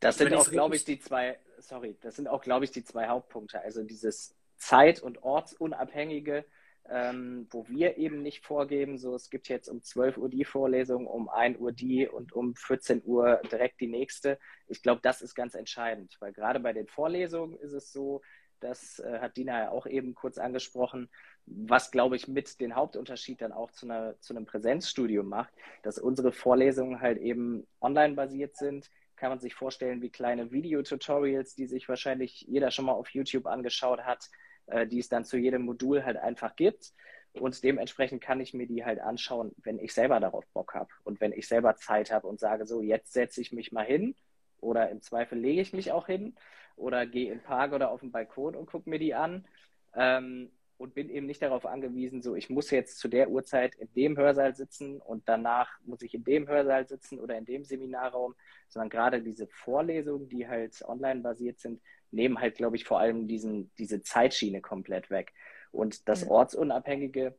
Das 0.00 0.18
sind 0.18 0.34
auch, 0.34 0.50
glaube 0.50 0.76
ich, 0.76 0.84
die 0.84 0.98
zwei, 0.98 1.38
sorry, 1.58 1.96
das 2.00 2.16
sind 2.16 2.28
auch, 2.28 2.42
glaube 2.42 2.64
ich, 2.64 2.70
die 2.70 2.84
zwei 2.84 3.08
Hauptpunkte. 3.08 3.60
Also 3.60 3.82
dieses 3.82 4.36
zeit- 4.56 5.02
und 5.02 5.22
ortsunabhängige, 5.22 6.44
ähm, 6.88 7.46
wo 7.50 7.66
wir 7.68 7.96
eben 7.98 8.22
nicht 8.22 8.44
vorgeben, 8.44 8.98
so 8.98 9.14
es 9.14 9.28
gibt 9.30 9.48
jetzt 9.48 9.68
um 9.68 9.82
12 9.82 10.18
Uhr 10.18 10.28
die 10.28 10.44
Vorlesung, 10.44 11.06
um 11.06 11.28
1 11.28 11.58
Uhr 11.58 11.72
die 11.72 12.06
und 12.08 12.32
um 12.32 12.54
14 12.54 13.02
Uhr 13.04 13.40
direkt 13.50 13.80
die 13.80 13.88
nächste. 13.88 14.38
Ich 14.68 14.82
glaube, 14.82 15.00
das 15.02 15.20
ist 15.20 15.34
ganz 15.34 15.54
entscheidend, 15.54 16.16
weil 16.20 16.32
gerade 16.32 16.60
bei 16.60 16.72
den 16.72 16.86
Vorlesungen 16.86 17.58
ist 17.58 17.72
es 17.72 17.92
so, 17.92 18.22
das 18.60 19.00
äh, 19.00 19.18
hat 19.20 19.36
Dina 19.36 19.64
ja 19.64 19.70
auch 19.70 19.86
eben 19.86 20.14
kurz 20.14 20.38
angesprochen, 20.38 21.10
was, 21.44 21.90
glaube 21.90 22.16
ich, 22.16 22.26
mit 22.26 22.60
den 22.60 22.74
Hauptunterschied 22.74 23.40
dann 23.40 23.52
auch 23.52 23.70
zu, 23.70 23.86
einer, 23.86 24.18
zu 24.20 24.34
einem 24.34 24.46
Präsenzstudium 24.46 25.28
macht, 25.28 25.52
dass 25.82 25.98
unsere 25.98 26.32
Vorlesungen 26.32 27.00
halt 27.00 27.18
eben 27.18 27.66
online 27.80 28.14
basiert 28.14 28.56
sind, 28.56 28.90
kann 29.16 29.30
man 29.30 29.40
sich 29.40 29.54
vorstellen 29.54 30.02
wie 30.02 30.10
kleine 30.10 30.50
Videotutorials, 30.52 31.54
die 31.54 31.66
sich 31.66 31.88
wahrscheinlich 31.88 32.42
jeder 32.42 32.70
schon 32.70 32.84
mal 32.86 32.92
auf 32.92 33.10
YouTube 33.10 33.46
angeschaut 33.46 34.00
hat, 34.00 34.28
äh, 34.66 34.86
die 34.86 34.98
es 34.98 35.08
dann 35.08 35.24
zu 35.24 35.36
jedem 35.36 35.62
Modul 35.62 36.04
halt 36.04 36.16
einfach 36.16 36.56
gibt. 36.56 36.92
Und 37.32 37.62
dementsprechend 37.62 38.22
kann 38.22 38.40
ich 38.40 38.54
mir 38.54 38.66
die 38.66 38.84
halt 38.84 38.98
anschauen, 39.00 39.52
wenn 39.62 39.78
ich 39.78 39.92
selber 39.92 40.20
darauf 40.20 40.46
Bock 40.54 40.74
habe 40.74 40.88
und 41.04 41.20
wenn 41.20 41.32
ich 41.32 41.46
selber 41.48 41.76
Zeit 41.76 42.10
habe 42.10 42.26
und 42.26 42.40
sage, 42.40 42.66
so, 42.66 42.80
jetzt 42.80 43.12
setze 43.12 43.40
ich 43.40 43.52
mich 43.52 43.72
mal 43.72 43.84
hin 43.84 44.14
oder 44.60 44.90
im 44.90 45.02
Zweifel 45.02 45.38
lege 45.38 45.60
ich 45.60 45.72
mich 45.72 45.92
auch 45.92 46.06
hin 46.06 46.34
oder 46.76 47.06
gehe 47.06 47.32
im 47.32 47.42
Park 47.42 47.72
oder 47.72 47.90
auf 47.90 48.00
den 48.00 48.10
Balkon 48.10 48.54
und 48.56 48.66
gucke 48.66 48.88
mir 48.88 48.98
die 48.98 49.14
an. 49.14 49.46
Ähm, 49.94 50.50
und 50.78 50.94
bin 50.94 51.08
eben 51.08 51.26
nicht 51.26 51.42
darauf 51.42 51.64
angewiesen, 51.64 52.22
so 52.22 52.34
ich 52.34 52.50
muss 52.50 52.70
jetzt 52.70 52.98
zu 52.98 53.08
der 53.08 53.30
Uhrzeit 53.30 53.74
in 53.76 53.92
dem 53.94 54.16
Hörsaal 54.16 54.54
sitzen 54.54 55.00
und 55.00 55.28
danach 55.28 55.70
muss 55.84 56.02
ich 56.02 56.14
in 56.14 56.24
dem 56.24 56.48
Hörsaal 56.48 56.86
sitzen 56.86 57.18
oder 57.18 57.36
in 57.38 57.44
dem 57.44 57.64
Seminarraum, 57.64 58.34
sondern 58.68 58.90
gerade 58.90 59.22
diese 59.22 59.46
Vorlesungen, 59.48 60.28
die 60.28 60.46
halt 60.46 60.82
online 60.86 61.20
basiert 61.20 61.60
sind, 61.60 61.80
nehmen 62.10 62.40
halt, 62.40 62.56
glaube 62.56 62.76
ich, 62.76 62.84
vor 62.84 63.00
allem 63.00 63.26
diesen, 63.26 63.70
diese 63.78 64.02
Zeitschiene 64.02 64.60
komplett 64.60 65.10
weg. 65.10 65.32
Und 65.72 66.08
das 66.08 66.24
mhm. 66.24 66.30
Ortsunabhängige 66.30 67.34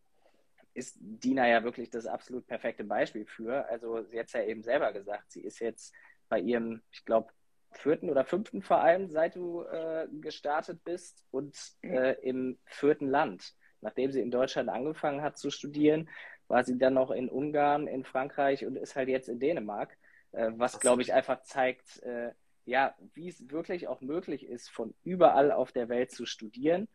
ist 0.74 0.98
Dina 1.00 1.48
ja 1.48 1.64
wirklich 1.64 1.90
das 1.90 2.06
absolut 2.06 2.46
perfekte 2.48 2.84
Beispiel 2.84 3.26
für. 3.26 3.68
Also 3.70 4.04
sie 4.04 4.20
hat 4.20 4.28
es 4.28 4.34
ja 4.34 4.44
eben 4.44 4.64
selber 4.64 4.94
gesagt, 4.94 5.32
sie 5.32 5.42
ist 5.42 5.60
jetzt 5.60 5.94
bei 6.30 6.40
ihrem, 6.40 6.82
ich 6.92 7.04
glaube, 7.06 7.30
vierten 7.78 8.10
oder 8.10 8.26
fünften 8.26 8.62
Verein, 8.62 9.10
seit 9.10 9.36
du 9.36 9.64
äh, 9.64 10.08
gestartet 10.22 10.84
bist 10.84 11.26
und 11.32 11.58
äh, 11.82 12.16
im 12.22 12.58
vierten 12.66 13.08
Land. 13.08 13.54
Nachdem 13.82 14.12
sie 14.12 14.22
in 14.22 14.32
Deutschland 14.32 14.70
angefangen 14.70 15.22
hat 15.22 15.38
zu 15.38 15.50
studieren, 15.50 16.10
war 16.48 16.64
sie 16.64 16.78
dann 16.78 16.94
noch 16.94 17.12
in 17.12 17.30
Ungarn, 17.30 17.88
in 17.88 18.04
Frankreich 18.04 18.66
und 18.66 18.76
ist 18.76 18.96
halt 18.96 19.10
jetzt 19.10 19.30
in 19.30 19.40
Dänemark, 19.40 19.98
äh, 20.32 20.52
was, 20.56 20.80
glaube 20.80 21.02
ich, 21.02 21.14
einfach 21.14 21.44
zeigt, 21.44 22.02
äh, 22.04 22.32
ja, 22.66 22.96
wie 23.14 23.30
es 23.30 23.50
wirklich 23.50 23.88
auch 23.88 24.02
möglich 24.02 24.46
ist, 24.46 24.70
von 24.70 24.94
überall 25.04 25.52
auf 25.52 25.72
der 25.72 25.90
Welt 25.90 26.12
zu 26.12 26.26
studieren. 26.26 26.88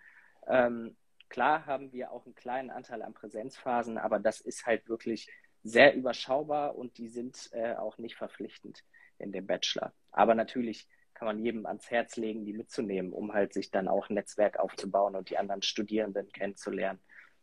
Ähm, 0.46 0.96
klar 1.28 1.66
haben 1.66 1.92
wir 1.92 2.12
auch 2.12 2.26
einen 2.26 2.34
kleinen 2.34 2.70
Anteil 2.70 3.02
an 3.02 3.14
Präsenzphasen, 3.14 3.96
aber 3.96 4.18
das 4.18 4.40
ist 4.40 4.66
halt 4.66 4.88
wirklich 4.88 5.28
sehr 5.62 5.94
überschaubar 5.94 6.76
und 6.76 6.98
die 6.98 7.08
sind 7.08 7.48
äh, 7.52 7.74
auch 7.74 7.96
nicht 7.98 8.16
verpflichtend 8.16 8.84
in 9.22 9.32
dem 9.32 9.46
Bachelor. 9.46 9.92
Aber 10.10 10.34
natürlich 10.34 10.88
kann 11.14 11.26
man 11.26 11.44
jedem 11.44 11.66
ans 11.66 11.90
Herz 11.90 12.16
legen, 12.16 12.44
die 12.44 12.52
mitzunehmen, 12.52 13.12
um 13.12 13.32
halt 13.32 13.52
sich 13.52 13.70
dann 13.70 13.88
auch 13.88 14.10
ein 14.10 14.14
Netzwerk 14.14 14.58
aufzubauen 14.58 15.14
und 15.14 15.30
die 15.30 15.38
anderen 15.38 15.62
Studierenden 15.62 16.30
kennenzulernen, 16.32 17.00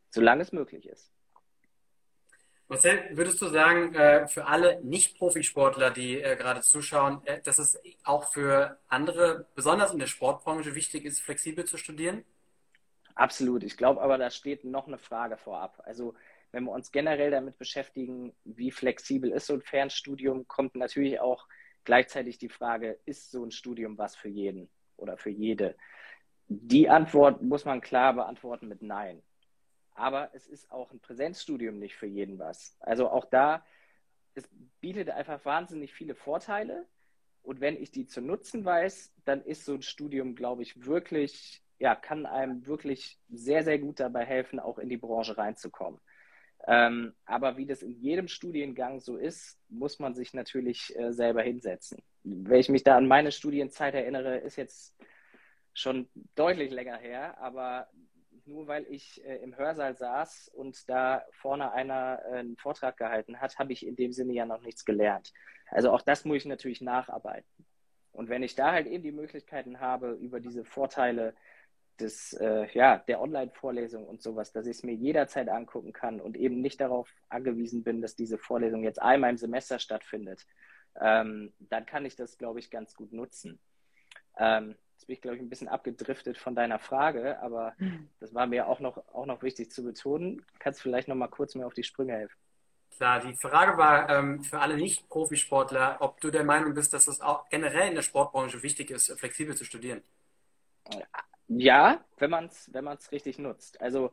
solange 0.09 0.41
es 0.41 0.51
möglich 0.51 0.87
ist. 0.87 1.11
Marcel, 2.67 3.17
würdest 3.17 3.41
du 3.41 3.47
sagen, 3.47 3.95
äh, 3.95 4.27
für 4.27 4.45
alle 4.45 4.79
Nicht-Profisportler, 4.83 5.89
die 5.89 6.21
äh, 6.21 6.35
gerade 6.35 6.61
zuschauen, 6.61 7.25
äh, 7.25 7.41
dass 7.41 7.57
es 7.57 7.81
auch 8.03 8.31
für 8.31 8.77
andere, 8.87 9.47
besonders 9.55 9.91
in 9.91 9.97
der 9.97 10.05
Sportbranche, 10.05 10.75
wichtig 10.75 11.05
ist, 11.05 11.19
flexibel 11.19 11.65
zu 11.65 11.77
studieren? 11.77 12.23
Absolut. 13.15 13.63
Ich 13.63 13.75
glaube 13.75 14.01
aber, 14.01 14.19
da 14.19 14.29
steht 14.29 14.65
noch 14.65 14.87
eine 14.87 14.99
Frage 14.99 15.37
vorab. 15.37 15.81
Also 15.83 16.13
wenn 16.51 16.65
wir 16.65 16.71
uns 16.71 16.91
generell 16.91 17.31
damit 17.31 17.57
beschäftigen, 17.57 18.35
wie 18.43 18.71
flexibel 18.71 19.31
ist 19.31 19.47
so 19.47 19.53
ein 19.53 19.61
Fernstudium, 19.61 20.47
kommt 20.47 20.75
natürlich 20.75 21.19
auch 21.19 21.47
gleichzeitig 21.83 22.37
die 22.37 22.49
Frage, 22.49 22.99
ist 23.05 23.31
so 23.31 23.43
ein 23.43 23.51
Studium 23.51 23.97
was 23.97 24.15
für 24.15 24.29
jeden 24.29 24.69
oder 24.97 25.17
für 25.17 25.29
jede? 25.29 25.75
Die 26.47 26.89
Antwort 26.89 27.41
muss 27.41 27.65
man 27.65 27.81
klar 27.81 28.13
beantworten 28.13 28.67
mit 28.67 28.81
Nein. 28.81 29.21
Aber 29.93 30.29
es 30.33 30.47
ist 30.47 30.71
auch 30.71 30.91
ein 30.91 30.99
Präsenzstudium 30.99 31.77
nicht 31.77 31.95
für 31.95 32.07
jeden 32.07 32.39
was. 32.39 32.75
Also 32.79 33.09
auch 33.09 33.25
da, 33.25 33.65
es 34.33 34.49
bietet 34.79 35.09
einfach 35.09 35.43
wahnsinnig 35.45 35.93
viele 35.93 36.15
Vorteile. 36.15 36.87
Und 37.43 37.61
wenn 37.61 37.77
ich 37.77 37.91
die 37.91 38.05
zu 38.05 38.21
nutzen 38.21 38.65
weiß, 38.65 39.13
dann 39.25 39.43
ist 39.43 39.65
so 39.65 39.73
ein 39.73 39.81
Studium, 39.81 40.35
glaube 40.35 40.61
ich, 40.61 40.85
wirklich, 40.85 41.63
ja, 41.79 41.95
kann 41.95 42.25
einem 42.25 42.65
wirklich 42.65 43.19
sehr, 43.29 43.63
sehr 43.63 43.79
gut 43.79 43.99
dabei 43.99 44.25
helfen, 44.25 44.59
auch 44.59 44.77
in 44.79 44.89
die 44.89 44.97
Branche 44.97 45.37
reinzukommen. 45.37 45.99
Ähm, 46.67 47.13
aber 47.25 47.57
wie 47.57 47.65
das 47.65 47.81
in 47.81 47.95
jedem 47.99 48.27
Studiengang 48.27 48.99
so 48.99 49.17
ist, 49.17 49.59
muss 49.69 49.99
man 49.99 50.13
sich 50.13 50.33
natürlich 50.33 50.95
äh, 50.97 51.13
selber 51.13 51.41
hinsetzen. 51.41 51.99
Wenn 52.23 52.59
ich 52.59 52.69
mich 52.69 52.83
da 52.83 52.97
an 52.97 53.07
meine 53.07 53.31
Studienzeit 53.31 53.93
erinnere, 53.93 54.37
ist 54.37 54.57
jetzt 54.57 54.95
schon 55.73 56.09
deutlich 56.35 56.71
länger 56.71 56.97
her, 56.97 57.39
aber 57.39 57.87
nur 58.45 58.67
weil 58.67 58.85
ich 58.89 59.23
äh, 59.23 59.37
im 59.37 59.55
Hörsaal 59.55 59.95
saß 59.95 60.51
und 60.53 60.89
da 60.89 61.23
vorne 61.31 61.71
einer 61.71 62.19
äh, 62.25 62.39
einen 62.39 62.57
Vortrag 62.57 62.97
gehalten 62.97 63.39
hat, 63.39 63.57
habe 63.57 63.71
ich 63.71 63.85
in 63.85 63.95
dem 63.95 64.11
Sinne 64.11 64.33
ja 64.33 64.45
noch 64.45 64.61
nichts 64.61 64.83
gelernt. 64.85 65.31
Also 65.67 65.91
auch 65.91 66.01
das 66.01 66.25
muss 66.25 66.37
ich 66.37 66.45
natürlich 66.45 66.81
nacharbeiten. 66.81 67.65
Und 68.11 68.27
wenn 68.27 68.43
ich 68.43 68.55
da 68.55 68.71
halt 68.71 68.87
eben 68.87 69.03
die 69.03 69.11
Möglichkeiten 69.11 69.79
habe, 69.79 70.11
über 70.11 70.39
diese 70.39 70.65
Vorteile 70.65 71.35
des, 71.99 72.33
äh, 72.33 72.67
ja, 72.73 72.97
der 72.97 73.21
Online-Vorlesung 73.21 74.07
und 74.07 74.21
sowas, 74.21 74.51
dass 74.51 74.65
ich 74.65 74.77
es 74.77 74.83
mir 74.83 74.93
jederzeit 74.93 75.49
angucken 75.49 75.93
kann 75.93 76.19
und 76.21 76.37
eben 76.37 76.61
nicht 76.61 76.81
darauf 76.81 77.09
angewiesen 77.29 77.83
bin, 77.83 78.01
dass 78.01 78.15
diese 78.15 78.37
Vorlesung 78.37 78.83
jetzt 78.83 79.01
einmal 79.01 79.31
im 79.31 79.37
Semester 79.37 79.79
stattfindet, 79.79 80.45
ähm, 80.99 81.53
dann 81.59 81.85
kann 81.85 82.05
ich 82.05 82.15
das, 82.15 82.37
glaube 82.37 82.59
ich, 82.59 82.69
ganz 82.71 82.95
gut 82.95 83.13
nutzen. 83.13 83.59
Ähm, 84.37 84.75
Jetzt 84.99 85.07
bin 85.07 85.13
ich, 85.13 85.21
glaube 85.21 85.37
ich, 85.37 85.41
ein 85.41 85.49
bisschen 85.49 85.69
abgedriftet 85.69 86.37
von 86.37 86.55
deiner 86.55 86.77
Frage, 86.77 87.39
aber 87.39 87.73
hm. 87.77 88.09
das 88.19 88.33
war 88.33 88.47
mir 88.47 88.67
auch 88.67 88.81
noch, 88.81 88.97
auch 89.13 89.25
noch 89.25 89.41
wichtig 89.43 89.71
zu 89.71 89.81
betonen. 89.81 90.45
Kannst 90.59 90.79
du 90.79 90.83
vielleicht 90.83 91.07
noch 91.07 91.15
mal 91.15 91.29
kurz 91.29 91.55
mir 91.55 91.65
auf 91.65 91.73
die 91.73 91.83
Sprünge 91.83 92.11
helfen? 92.11 92.35
Klar, 92.97 93.21
die 93.21 93.33
Frage 93.33 93.77
war 93.77 94.09
ähm, 94.09 94.43
für 94.43 94.59
alle 94.59 94.75
Nicht-Profisportler, 94.75 95.99
ob 96.01 96.19
du 96.19 96.31
der 96.31 96.43
Meinung 96.43 96.73
bist, 96.73 96.93
dass 96.93 97.07
es 97.07 97.21
auch 97.21 97.47
generell 97.47 97.87
in 97.87 97.95
der 97.95 98.01
Sportbranche 98.01 98.61
wichtig 98.61 98.91
ist, 98.91 99.17
flexibel 99.17 99.55
zu 99.55 99.63
studieren. 99.63 100.03
Ja, 101.47 102.03
wenn 102.17 102.29
man 102.29 102.45
es 102.45 102.71
wenn 102.73 102.83
man's 102.83 103.11
richtig 103.11 103.39
nutzt. 103.39 103.81
Also 103.81 104.11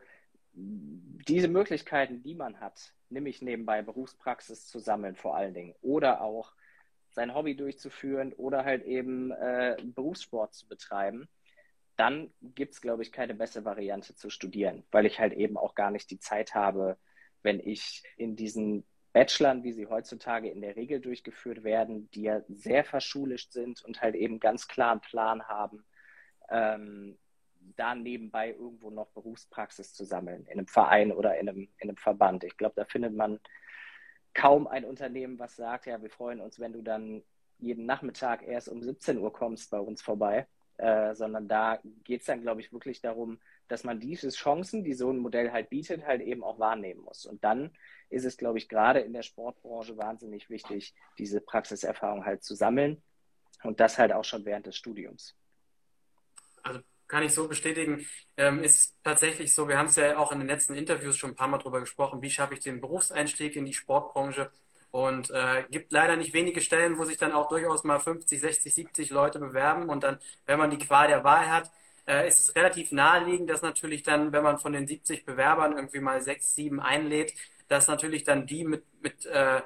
diese 0.53 1.49
Möglichkeiten, 1.49 2.23
die 2.23 2.35
man 2.35 2.61
hat, 2.61 2.95
nämlich 3.11 3.43
nebenbei 3.43 3.83
Berufspraxis 3.83 4.67
zu 4.67 4.79
sammeln 4.79 5.17
vor 5.17 5.37
allen 5.37 5.53
Dingen 5.53 5.75
oder 5.83 6.23
auch 6.23 6.55
sein 7.11 7.35
Hobby 7.35 7.57
durchzuführen 7.57 8.33
oder 8.35 8.65
halt 8.65 8.85
eben 8.85 9.31
äh, 9.33 9.77
Berufssport 9.83 10.55
zu 10.55 10.67
betreiben, 10.67 11.29
dann 11.97 12.33
gibt 12.43 12.75
es, 12.75 12.81
glaube 12.81 13.03
ich, 13.03 13.13
keine 13.13 13.35
bessere 13.35 13.65
Variante 13.65 14.15
zu 14.15 14.29
studieren, 14.31 14.85
weil 14.91 15.07
ich 15.07 15.19
halt 15.19 15.33
eben 15.33 15.57
auch 15.57 15.75
gar 15.75 15.91
nicht 15.91 16.11
die 16.11 16.19
Zeit 16.19 16.55
habe, 16.55 16.99
wenn 17.43 17.61
ich 17.61 18.03
in 18.17 18.37
diesen 18.37 18.85
Bachelorn, 19.13 19.63
wie 19.63 19.73
sie 19.73 19.87
heutzutage 19.87 20.51
in 20.51 20.61
der 20.61 20.77
Regel 20.77 21.01
durchgeführt 21.01 21.65
werden, 21.65 22.11
die 22.11 22.23
ja 22.23 22.43
sehr 22.49 22.85
verschulischt 22.85 23.53
sind 23.53 23.83
und 23.83 24.03
halt 24.03 24.15
eben 24.15 24.41
ganz 24.41 24.69
klaren 24.69 25.01
Plan 25.01 25.43
haben, 25.49 25.87
ähm, 26.51 27.19
da 27.77 27.95
nebenbei 27.95 28.51
irgendwo 28.51 28.91
noch 28.91 29.09
Berufspraxis 29.09 29.93
zu 29.93 30.05
sammeln, 30.05 30.47
in 30.47 30.53
einem 30.53 30.67
Verein 30.67 31.13
oder 31.13 31.39
in 31.39 31.49
einem, 31.49 31.69
in 31.79 31.89
einem 31.89 31.97
Verband. 31.97 32.45
Ich 32.45 32.57
glaube, 32.57 32.75
da 32.77 32.85
findet 32.85 33.15
man 33.15 33.41
kaum 34.35 34.67
ein 34.67 34.85
Unternehmen, 34.85 35.39
was 35.39 35.57
sagt, 35.57 35.87
ja, 35.87 36.01
wir 36.01 36.11
freuen 36.11 36.41
uns, 36.41 36.61
wenn 36.61 36.73
du 36.73 36.83
dann 36.83 37.23
jeden 37.59 37.87
Nachmittag 37.87 38.47
erst 38.47 38.69
um 38.69 38.83
17 38.83 39.19
Uhr 39.19 39.33
kommst 39.33 39.71
bei 39.71 39.81
uns 39.81 40.03
vorbei, 40.03 40.47
äh, 40.77 41.15
sondern 41.15 41.49
da 41.49 41.79
geht 42.05 42.21
es 42.21 42.27
dann, 42.27 42.43
glaube 42.43 42.61
ich, 42.61 42.73
wirklich 42.73 43.01
darum, 43.01 43.39
dass 43.69 43.83
man 43.83 43.99
diese 43.99 44.29
Chancen, 44.29 44.85
die 44.85 44.93
so 44.93 45.11
ein 45.11 45.19
Modell 45.19 45.51
halt 45.53 45.71
bietet, 45.71 46.07
halt 46.07 46.21
eben 46.21 46.45
auch 46.45 46.59
wahrnehmen 46.59 47.01
muss. 47.01 47.25
Und 47.25 47.43
dann 47.43 47.73
ist 48.11 48.25
es, 48.25 48.37
glaube 48.37 48.59
ich, 48.59 48.69
gerade 48.69 49.01
in 49.01 49.13
der 49.13 49.23
Sportbranche 49.23 49.97
wahnsinnig 49.97 50.51
wichtig, 50.51 50.95
diese 51.19 51.41
Praxiserfahrung 51.41 52.25
halt 52.25 52.45
zu 52.45 52.55
sammeln 52.55 53.03
und 53.63 53.81
das 53.81 53.99
halt 53.99 54.13
auch 54.13 54.25
schon 54.25 54.45
während 54.45 54.67
des 54.67 54.77
Studiums. 54.77 55.35
Also 56.67 56.81
kann 57.09 57.23
ich 57.23 57.33
so 57.33 57.47
bestätigen, 57.49 58.07
ähm, 58.37 58.63
ist 58.65 58.97
tatsächlich 59.05 59.55
so, 59.55 59.69
wir 59.69 59.79
haben 59.79 59.87
es 59.87 59.97
ja 59.97 60.19
auch 60.19 60.33
in 60.33 60.41
den 60.41 60.49
letzten 60.49 60.75
Interviews 60.75 61.17
schon 61.17 61.31
ein 61.31 61.37
paar 61.37 61.49
Mal 61.49 61.59
drüber 61.59 61.81
gesprochen, 61.81 62.21
wie 62.23 62.31
schaffe 62.31 62.55
ich 62.55 62.61
den 62.61 62.81
Berufseinstieg 62.81 63.55
in 63.57 63.65
die 63.65 63.75
Sportbranche? 63.75 64.51
Und 64.91 65.31
äh, 65.31 65.65
gibt 65.71 65.93
leider 65.93 66.17
nicht 66.17 66.33
wenige 66.33 66.61
Stellen, 66.63 66.99
wo 66.99 67.05
sich 67.05 67.19
dann 67.19 67.33
auch 67.33 67.49
durchaus 67.49 67.85
mal 67.85 67.99
50, 68.01 68.41
60, 68.41 68.75
70 68.75 69.11
Leute 69.11 69.39
bewerben 69.39 69.89
und 69.89 70.03
dann, 70.05 70.19
wenn 70.47 70.59
man 70.59 70.71
die 70.71 70.79
Qual 70.79 71.09
der 71.09 71.23
Wahl 71.23 71.51
hat, 71.51 71.71
äh, 72.07 72.27
ist 72.27 72.41
es 72.41 72.55
relativ 72.57 72.93
naheliegend, 72.93 73.51
dass 73.51 73.63
natürlich 73.63 74.03
dann, 74.03 74.33
wenn 74.33 74.43
man 74.43 74.59
von 74.59 74.73
den 74.73 74.87
70 74.87 75.25
Bewerbern 75.25 75.77
irgendwie 75.77 76.01
mal 76.01 76.23
sechs, 76.23 76.55
sieben 76.55 76.81
einlädt, 76.81 77.35
dass 77.69 77.89
natürlich 77.89 78.25
dann 78.25 78.47
die 78.47 78.65
mit, 78.65 78.85
mit 79.03 79.27
äh, 79.27 79.61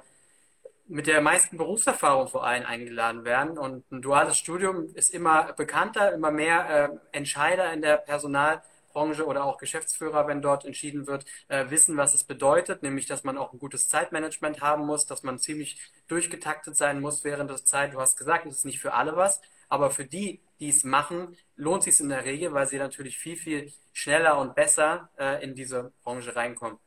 mit 0.91 1.07
der 1.07 1.21
meisten 1.21 1.57
Berufserfahrung 1.57 2.27
vor 2.27 2.45
allem 2.45 2.67
eingeladen 2.67 3.25
werden. 3.25 3.57
Und 3.57 3.91
ein 3.93 4.03
duales 4.03 4.37
Studium 4.37 4.93
ist 4.95 5.15
immer 5.15 5.53
bekannter, 5.53 6.13
immer 6.13 6.33
mehr 6.33 6.91
äh, 7.13 7.17
Entscheider 7.17 7.73
in 7.73 7.81
der 7.81 7.97
Personalbranche 7.97 9.25
oder 9.25 9.45
auch 9.45 9.59
Geschäftsführer, 9.59 10.27
wenn 10.27 10.43
dort 10.43 10.65
entschieden 10.65 11.07
wird, 11.07 11.25
äh, 11.47 11.71
wissen, 11.71 11.97
was 11.97 12.15
es 12.15 12.25
bedeutet, 12.25 12.83
nämlich, 12.83 13.07
dass 13.07 13.23
man 13.23 13.39
auch 13.39 13.53
ein 13.53 13.61
gutes 13.61 13.87
Zeitmanagement 13.89 14.61
haben 14.61 14.85
muss, 14.85 15.07
dass 15.07 15.23
man 15.23 15.39
ziemlich 15.39 15.81
durchgetaktet 16.09 16.77
sein 16.77 17.01
muss 17.01 17.23
während 17.23 17.51
der 17.51 17.65
Zeit. 17.65 17.95
Du 17.95 18.01
hast 18.01 18.17
gesagt, 18.17 18.47
es 18.47 18.57
ist 18.57 18.65
nicht 18.65 18.81
für 18.81 18.93
alle 18.93 19.15
was, 19.15 19.41
aber 19.69 19.91
für 19.91 20.05
die, 20.05 20.41
die 20.59 20.71
es 20.71 20.83
machen, 20.83 21.37
lohnt 21.55 21.85
sich 21.85 21.95
es 21.95 22.01
in 22.01 22.09
der 22.09 22.25
Regel, 22.25 22.53
weil 22.53 22.67
sie 22.67 22.79
natürlich 22.79 23.17
viel, 23.17 23.37
viel 23.37 23.73
schneller 23.93 24.39
und 24.39 24.57
besser 24.57 25.09
äh, 25.17 25.43
in 25.45 25.55
diese 25.55 25.93
Branche 26.03 26.35
reinkommen. 26.35 26.79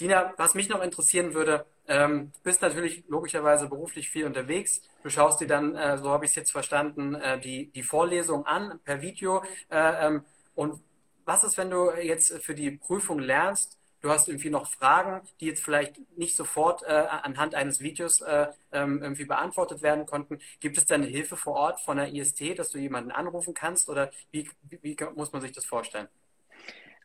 Dina, 0.00 0.34
was 0.36 0.54
mich 0.54 0.68
noch 0.68 0.82
interessieren 0.82 1.34
würde, 1.34 1.66
ähm, 1.86 2.32
du 2.32 2.40
bist 2.42 2.62
natürlich 2.62 3.04
logischerweise 3.08 3.68
beruflich 3.68 4.10
viel 4.10 4.26
unterwegs. 4.26 4.82
Du 5.02 5.10
schaust 5.10 5.40
dir 5.40 5.46
dann, 5.46 5.76
äh, 5.76 5.98
so 5.98 6.10
habe 6.10 6.24
ich 6.24 6.32
es 6.32 6.34
jetzt 6.34 6.50
verstanden, 6.50 7.14
äh, 7.14 7.38
die, 7.38 7.70
die 7.70 7.82
Vorlesung 7.82 8.46
an 8.46 8.80
per 8.84 9.02
Video. 9.02 9.44
Äh, 9.70 10.06
ähm, 10.06 10.24
und 10.54 10.80
was 11.24 11.44
ist, 11.44 11.56
wenn 11.58 11.70
du 11.70 11.90
jetzt 11.92 12.32
für 12.42 12.54
die 12.54 12.72
Prüfung 12.72 13.18
lernst? 13.20 13.78
Du 14.00 14.10
hast 14.10 14.28
irgendwie 14.28 14.50
noch 14.50 14.70
Fragen, 14.70 15.26
die 15.40 15.46
jetzt 15.46 15.62
vielleicht 15.64 15.96
nicht 16.18 16.36
sofort 16.36 16.82
äh, 16.82 16.86
anhand 16.88 17.54
eines 17.54 17.80
Videos 17.80 18.20
äh, 18.20 18.48
ähm, 18.72 19.00
irgendwie 19.02 19.24
beantwortet 19.24 19.80
werden 19.80 20.04
konnten. 20.06 20.40
Gibt 20.60 20.76
es 20.76 20.84
da 20.86 20.96
eine 20.96 21.06
Hilfe 21.06 21.36
vor 21.36 21.54
Ort 21.54 21.80
von 21.80 21.96
der 21.96 22.12
IST, 22.12 22.58
dass 22.58 22.70
du 22.70 22.78
jemanden 22.78 23.12
anrufen 23.12 23.54
kannst? 23.54 23.88
Oder 23.88 24.10
wie, 24.30 24.50
wie, 24.64 24.78
wie 24.82 24.96
muss 25.14 25.32
man 25.32 25.40
sich 25.40 25.52
das 25.52 25.64
vorstellen? 25.64 26.08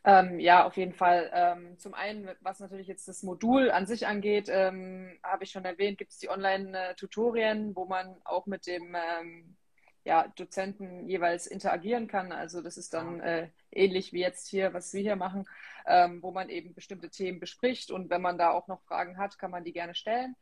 Ähm, 0.04 0.40
ja, 0.40 0.64
auf 0.66 0.76
jeden 0.76 0.94
Fall. 0.94 1.30
Ähm, 1.34 1.78
zum 1.78 1.94
einen, 1.94 2.28
was 2.40 2.60
natürlich 2.60 2.86
jetzt 2.86 3.06
das 3.08 3.22
Modul 3.22 3.70
an 3.70 3.86
sich 3.86 4.06
angeht, 4.06 4.48
ähm, 4.50 5.18
habe 5.22 5.44
ich 5.44 5.50
schon 5.50 5.64
erwähnt, 5.64 5.98
gibt 5.98 6.12
es 6.12 6.18
die 6.18 6.30
Online-Tutorien, 6.30 7.76
wo 7.76 7.84
man 7.84 8.16
auch 8.24 8.46
mit 8.46 8.66
dem 8.66 8.94
ähm, 8.94 9.56
ja, 10.04 10.28
Dozenten 10.36 11.06
jeweils 11.06 11.46
interagieren 11.46 12.06
kann. 12.08 12.32
Also 12.32 12.62
das 12.62 12.78
ist 12.78 12.94
dann 12.94 13.20
äh, 13.20 13.48
ähnlich 13.70 14.12
wie 14.12 14.20
jetzt 14.20 14.48
hier, 14.48 14.72
was 14.72 14.92
wir 14.94 15.02
hier 15.02 15.16
machen, 15.16 15.46
ähm, 15.86 16.22
wo 16.22 16.30
man 16.30 16.48
eben 16.48 16.74
bestimmte 16.74 17.10
Themen 17.10 17.40
bespricht 17.40 17.90
und 17.90 18.08
wenn 18.10 18.22
man 18.22 18.38
da 18.38 18.50
auch 18.50 18.68
noch 18.68 18.80
Fragen 18.82 19.18
hat, 19.18 19.38
kann 19.38 19.50
man 19.50 19.64
die 19.64 19.72
gerne 19.72 19.94
stellen. 19.94 20.34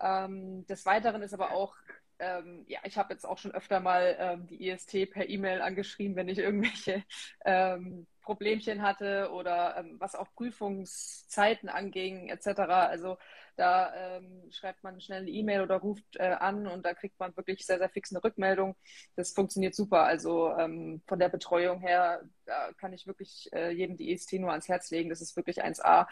Ähm, 0.00 0.66
des 0.66 0.84
Weiteren 0.84 1.22
ist 1.22 1.32
aber 1.32 1.52
auch 1.52 1.74
ähm, 2.18 2.64
ja, 2.68 2.80
ich 2.84 2.96
habe 2.96 3.12
jetzt 3.12 3.24
auch 3.24 3.38
schon 3.38 3.52
öfter 3.52 3.80
mal 3.80 4.16
ähm, 4.18 4.46
die 4.46 4.68
IST 4.68 5.10
per 5.10 5.28
E-Mail 5.28 5.60
angeschrieben, 5.62 6.16
wenn 6.16 6.28
ich 6.28 6.38
irgendwelche 6.38 7.04
ähm, 7.44 8.06
Problemchen 8.22 8.82
hatte 8.82 9.30
oder 9.32 9.76
ähm, 9.78 9.96
was 10.00 10.14
auch 10.14 10.32
Prüfungszeiten 10.34 11.68
anging 11.68 12.28
etc. 12.28 12.60
Also 12.60 13.18
da 13.56 13.94
ähm, 13.94 14.50
schreibt 14.50 14.82
man 14.82 15.00
schnell 15.00 15.22
eine 15.22 15.30
E-Mail 15.30 15.62
oder 15.62 15.76
ruft 15.76 16.16
äh, 16.16 16.24
an 16.24 16.66
und 16.66 16.84
da 16.84 16.92
kriegt 16.94 17.18
man 17.18 17.36
wirklich 17.36 17.64
sehr, 17.64 17.78
sehr 17.78 17.88
fix 17.88 18.12
eine 18.12 18.22
Rückmeldung. 18.22 18.76
Das 19.14 19.32
funktioniert 19.32 19.74
super. 19.74 20.02
Also 20.02 20.52
ähm, 20.56 21.02
von 21.06 21.18
der 21.18 21.28
Betreuung 21.28 21.80
her 21.80 22.22
da 22.46 22.72
kann 22.74 22.92
ich 22.92 23.06
wirklich 23.06 23.48
äh, 23.52 23.70
jedem 23.70 23.96
die 23.96 24.12
EST 24.12 24.34
nur 24.34 24.50
ans 24.50 24.68
Herz 24.68 24.90
legen. 24.90 25.10
Das 25.10 25.20
ist 25.20 25.36
wirklich 25.36 25.64
1A. 25.64 26.06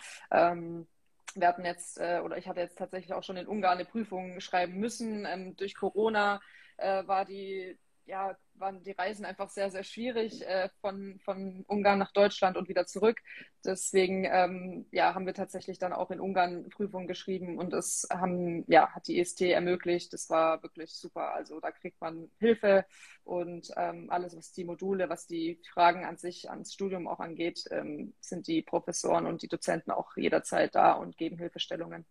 Wir 1.35 1.49
hatten 1.49 1.65
jetzt, 1.65 1.99
äh, 1.99 2.21
oder 2.25 2.37
ich 2.39 2.49
hatte 2.49 2.61
jetzt 2.61 2.79
tatsächlich 2.79 3.13
auch 3.13 3.23
schon 3.23 3.37
in 3.37 3.47
Ungarn 3.47 3.79
eine 3.79 3.85
Prüfung 3.85 4.41
schreiben 4.41 4.79
müssen. 4.79 5.27
Ähm, 5.27 5.57
durch 5.57 5.75
Corona 5.75 6.41
äh, 6.77 7.07
war 7.07 7.25
die 7.25 7.79
ja, 8.07 8.37
waren 8.55 8.83
die 8.83 8.93
Reisen 8.93 9.25
einfach 9.25 9.51
sehr, 9.51 9.71
sehr 9.71 9.83
schwierig 9.83 10.47
äh, 10.47 10.69
von, 10.81 11.19
von 11.25 11.65
Ungarn 11.67 11.99
nach 11.99 12.13
Deutschland 12.13 12.57
und 12.57 12.69
wieder 12.69 12.87
zurück. 12.87 13.21
Deswegen 13.65 14.25
ähm, 14.31 14.87
ja, 14.93 15.15
haben 15.15 15.27
wir 15.27 15.35
tatsächlich 15.35 15.79
dann 15.79 15.93
auch 15.93 16.11
in 16.11 16.21
Ungarn 16.21 16.69
Prüfungen 16.69 17.09
geschrieben 17.09 17.59
und 17.59 17.73
das 17.73 18.07
haben, 18.13 18.65
ja, 18.69 18.91
hat 18.91 19.09
die 19.09 19.19
EST 19.19 19.43
ermöglicht. 19.43 20.13
Das 20.13 20.31
war 20.31 20.63
wirklich 20.63 20.93
super. 20.95 21.35
Also 21.35 21.61
da 21.61 21.71
kriegt 21.73 22.01
man 22.01 22.31
Hilfe 22.39 22.85
und 23.25 23.71
ähm, 23.77 24.11
alles, 24.11 24.37
was 24.37 24.53
die 24.53 24.65
Module, 24.65 25.09
was 25.09 25.27
die 25.27 25.61
Fragen 25.73 26.05
an 26.05 26.19
sich 26.19 26.51
ans 26.51 26.75
Studium 26.75 27.09
auch 27.09 27.21
angeht, 27.21 27.65
ähm, 27.71 28.15
sind 28.21 28.47
die 28.47 28.63
Professoren 28.63 29.27
und 29.27 29.43
die 29.43 29.49
Dozenten 29.49 29.91
auch 29.91 30.17
jederzeit 30.17 30.75
da 30.75 30.93
und 30.93 31.17
geben 31.17 31.39
Hilfestellungen 31.39 32.07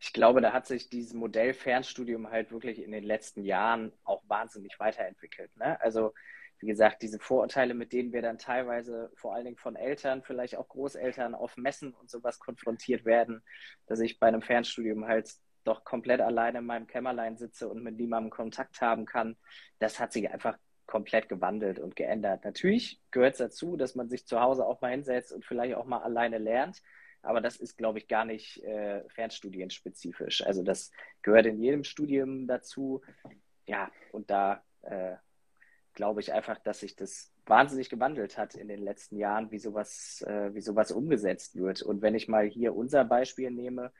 ich 0.00 0.12
glaube, 0.12 0.40
da 0.40 0.52
hat 0.52 0.66
sich 0.66 0.88
dieses 0.88 1.12
Modell 1.12 1.52
Fernstudium 1.52 2.30
halt 2.30 2.50
wirklich 2.50 2.82
in 2.82 2.90
den 2.92 3.04
letzten 3.04 3.44
Jahren 3.44 3.92
auch 4.04 4.22
wahnsinnig 4.26 4.80
weiterentwickelt. 4.80 5.54
Ne? 5.56 5.80
Also 5.80 6.14
wie 6.58 6.66
gesagt, 6.66 7.02
diese 7.02 7.18
Vorurteile, 7.18 7.74
mit 7.74 7.92
denen 7.92 8.12
wir 8.12 8.22
dann 8.22 8.38
teilweise 8.38 9.10
vor 9.14 9.34
allen 9.34 9.44
Dingen 9.44 9.56
von 9.56 9.76
Eltern, 9.76 10.22
vielleicht 10.22 10.56
auch 10.56 10.68
Großeltern 10.68 11.34
auf 11.34 11.56
Messen 11.56 11.94
und 11.94 12.10
sowas 12.10 12.38
konfrontiert 12.38 13.04
werden, 13.04 13.42
dass 13.86 14.00
ich 14.00 14.18
bei 14.18 14.28
einem 14.28 14.42
Fernstudium 14.42 15.06
halt 15.06 15.30
doch 15.64 15.84
komplett 15.84 16.20
alleine 16.20 16.58
in 16.58 16.66
meinem 16.66 16.86
Kämmerlein 16.86 17.36
sitze 17.36 17.68
und 17.68 17.82
mit 17.82 17.96
niemandem 17.96 18.30
Kontakt 18.30 18.80
haben 18.80 19.04
kann, 19.04 19.36
das 19.78 20.00
hat 20.00 20.12
sich 20.12 20.30
einfach 20.30 20.58
komplett 20.86 21.28
gewandelt 21.28 21.78
und 21.78 21.94
geändert. 21.94 22.44
Natürlich 22.44 23.00
gehört 23.10 23.32
es 23.32 23.38
dazu, 23.38 23.76
dass 23.76 23.94
man 23.94 24.08
sich 24.08 24.26
zu 24.26 24.40
Hause 24.40 24.66
auch 24.66 24.80
mal 24.80 24.90
hinsetzt 24.90 25.32
und 25.32 25.44
vielleicht 25.44 25.74
auch 25.74 25.86
mal 25.86 26.02
alleine 26.02 26.38
lernt. 26.38 26.82
Aber 27.22 27.40
das 27.40 27.56
ist, 27.56 27.76
glaube 27.76 27.98
ich, 27.98 28.08
gar 28.08 28.24
nicht 28.24 28.62
äh, 28.64 29.06
fernstudienspezifisch. 29.08 30.44
Also 30.44 30.62
das 30.62 30.90
gehört 31.22 31.46
in 31.46 31.60
jedem 31.60 31.84
Studium 31.84 32.46
dazu. 32.46 33.02
Ja, 33.66 33.90
und 34.12 34.30
da 34.30 34.62
äh, 34.82 35.16
glaube 35.94 36.20
ich 36.20 36.32
einfach, 36.32 36.58
dass 36.58 36.80
sich 36.80 36.96
das 36.96 37.32
wahnsinnig 37.46 37.90
gewandelt 37.90 38.38
hat 38.38 38.54
in 38.54 38.68
den 38.68 38.82
letzten 38.82 39.16
Jahren, 39.16 39.50
wie 39.50 39.58
sowas, 39.58 40.24
äh, 40.26 40.54
wie 40.54 40.60
sowas 40.60 40.92
umgesetzt 40.92 41.56
wird. 41.56 41.82
Und 41.82 42.00
wenn 42.00 42.14
ich 42.14 42.28
mal 42.28 42.46
hier 42.46 42.74
unser 42.74 43.04
Beispiel 43.04 43.50
nehme, 43.50 43.92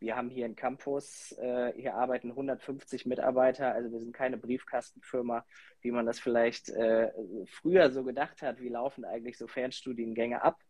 wir 0.00 0.16
haben 0.16 0.30
hier 0.30 0.44
einen 0.44 0.56
Campus, 0.56 1.32
äh, 1.38 1.72
hier 1.74 1.94
arbeiten 1.94 2.30
150 2.30 3.06
Mitarbeiter, 3.06 3.72
also 3.72 3.90
wir 3.90 3.98
sind 3.98 4.12
keine 4.12 4.36
Briefkastenfirma, 4.36 5.44
wie 5.80 5.90
man 5.90 6.06
das 6.06 6.20
vielleicht 6.20 6.68
äh, 6.70 7.10
früher 7.46 7.90
so 7.90 8.04
gedacht 8.04 8.42
hat. 8.42 8.60
Wie 8.60 8.68
laufen 8.68 9.04
eigentlich 9.04 9.38
so 9.38 9.48
Fernstudiengänge 9.48 10.42
ab? 10.42 10.60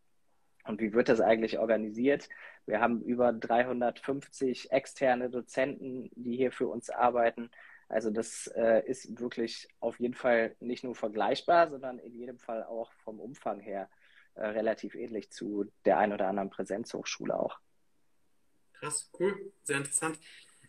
Und 0.68 0.82
wie 0.82 0.92
wird 0.92 1.08
das 1.08 1.20
eigentlich 1.20 1.58
organisiert? 1.58 2.28
Wir 2.66 2.80
haben 2.80 3.00
über 3.02 3.32
350 3.32 4.70
externe 4.70 5.30
Dozenten, 5.30 6.10
die 6.14 6.36
hier 6.36 6.52
für 6.52 6.68
uns 6.68 6.90
arbeiten. 6.90 7.50
Also 7.88 8.10
das 8.10 8.48
äh, 8.48 8.86
ist 8.86 9.18
wirklich 9.18 9.66
auf 9.80 9.98
jeden 9.98 10.12
Fall 10.12 10.54
nicht 10.60 10.84
nur 10.84 10.94
vergleichbar, 10.94 11.70
sondern 11.70 11.98
in 11.98 12.14
jedem 12.14 12.38
Fall 12.38 12.64
auch 12.64 12.92
vom 13.02 13.18
Umfang 13.18 13.60
her 13.60 13.88
äh, 14.34 14.46
relativ 14.46 14.94
ähnlich 14.94 15.30
zu 15.30 15.72
der 15.86 15.96
ein 15.96 16.12
oder 16.12 16.28
anderen 16.28 16.50
Präsenzhochschule 16.50 17.34
auch. 17.34 17.58
Krass, 18.74 19.10
cool, 19.18 19.50
sehr 19.64 19.78
interessant. 19.78 20.18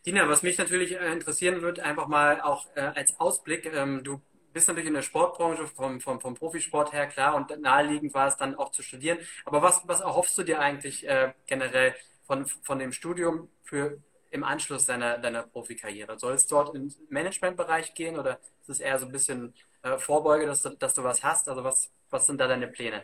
Dina, 0.06 0.30
was 0.30 0.44
mich 0.44 0.58
natürlich 0.58 0.94
äh, 0.94 1.12
interessieren 1.12 1.62
wird, 1.62 1.82
einfach 1.82 2.08
mal 2.08 2.40
auch 2.40 2.68
äh, 2.76 2.80
als 2.80 3.20
Ausblick, 3.20 3.66
ähm, 3.66 4.02
du 4.06 4.22
bist 4.54 4.68
natürlich 4.68 4.88
in 4.88 4.94
der 4.94 5.02
Sportbranche 5.02 5.68
vom, 5.68 6.00
vom, 6.02 6.20
vom 6.20 6.36
Profisport 6.36 6.94
her, 6.94 7.08
klar, 7.08 7.36
und 7.36 7.60
naheliegend 7.60 8.14
war 8.14 8.28
es 8.28 8.38
dann 8.38 8.56
auch 8.56 8.72
zu 8.72 8.82
studieren. 8.82 9.20
Aber 9.46 9.62
was, 9.62 9.88
was 9.88 10.02
erhoffst 10.02 10.38
du 10.38 10.44
dir 10.44 10.60
eigentlich 10.60 11.08
äh, 11.08 11.34
generell 11.46 11.96
von, 12.26 12.46
von 12.46 12.80
dem 12.80 12.92
Studium 12.92 13.50
für 13.64 13.98
im 14.32 14.44
Anschluss 14.44 14.86
deiner, 14.86 15.18
deiner 15.18 15.44
Profikarriere? 15.44 16.18
Soll 16.20 16.34
es 16.34 16.48
dort 16.48 16.76
im 16.76 16.94
Managementbereich 17.10 17.94
gehen 17.94 18.18
oder 18.18 18.40
ist 18.62 18.70
es 18.70 18.80
eher 18.80 19.00
so 19.00 19.06
ein 19.06 19.12
bisschen 19.12 19.54
äh, 19.84 19.98
Vorbeuge, 19.98 20.46
dass 20.46 20.62
du, 20.62 20.70
dass 20.70 20.94
du 20.94 21.04
was 21.04 21.24
hast? 21.24 21.50
Also 21.50 21.64
was, 21.64 21.92
was 22.10 22.26
sind 22.26 22.40
da 22.40 22.48
deine 22.48 22.68
Pläne? 22.68 23.04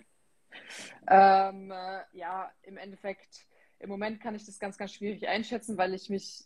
Ähm, 1.07 1.71
äh, 1.71 2.01
ja, 2.13 2.51
im 2.63 2.77
Endeffekt, 2.77 3.45
im 3.79 3.89
Moment 3.89 4.21
kann 4.21 4.35
ich 4.35 4.45
das 4.45 4.59
ganz, 4.59 4.77
ganz 4.77 4.93
schwierig 4.93 5.27
einschätzen, 5.27 5.77
weil 5.77 5.93
ich 5.93 6.09
mich 6.09 6.45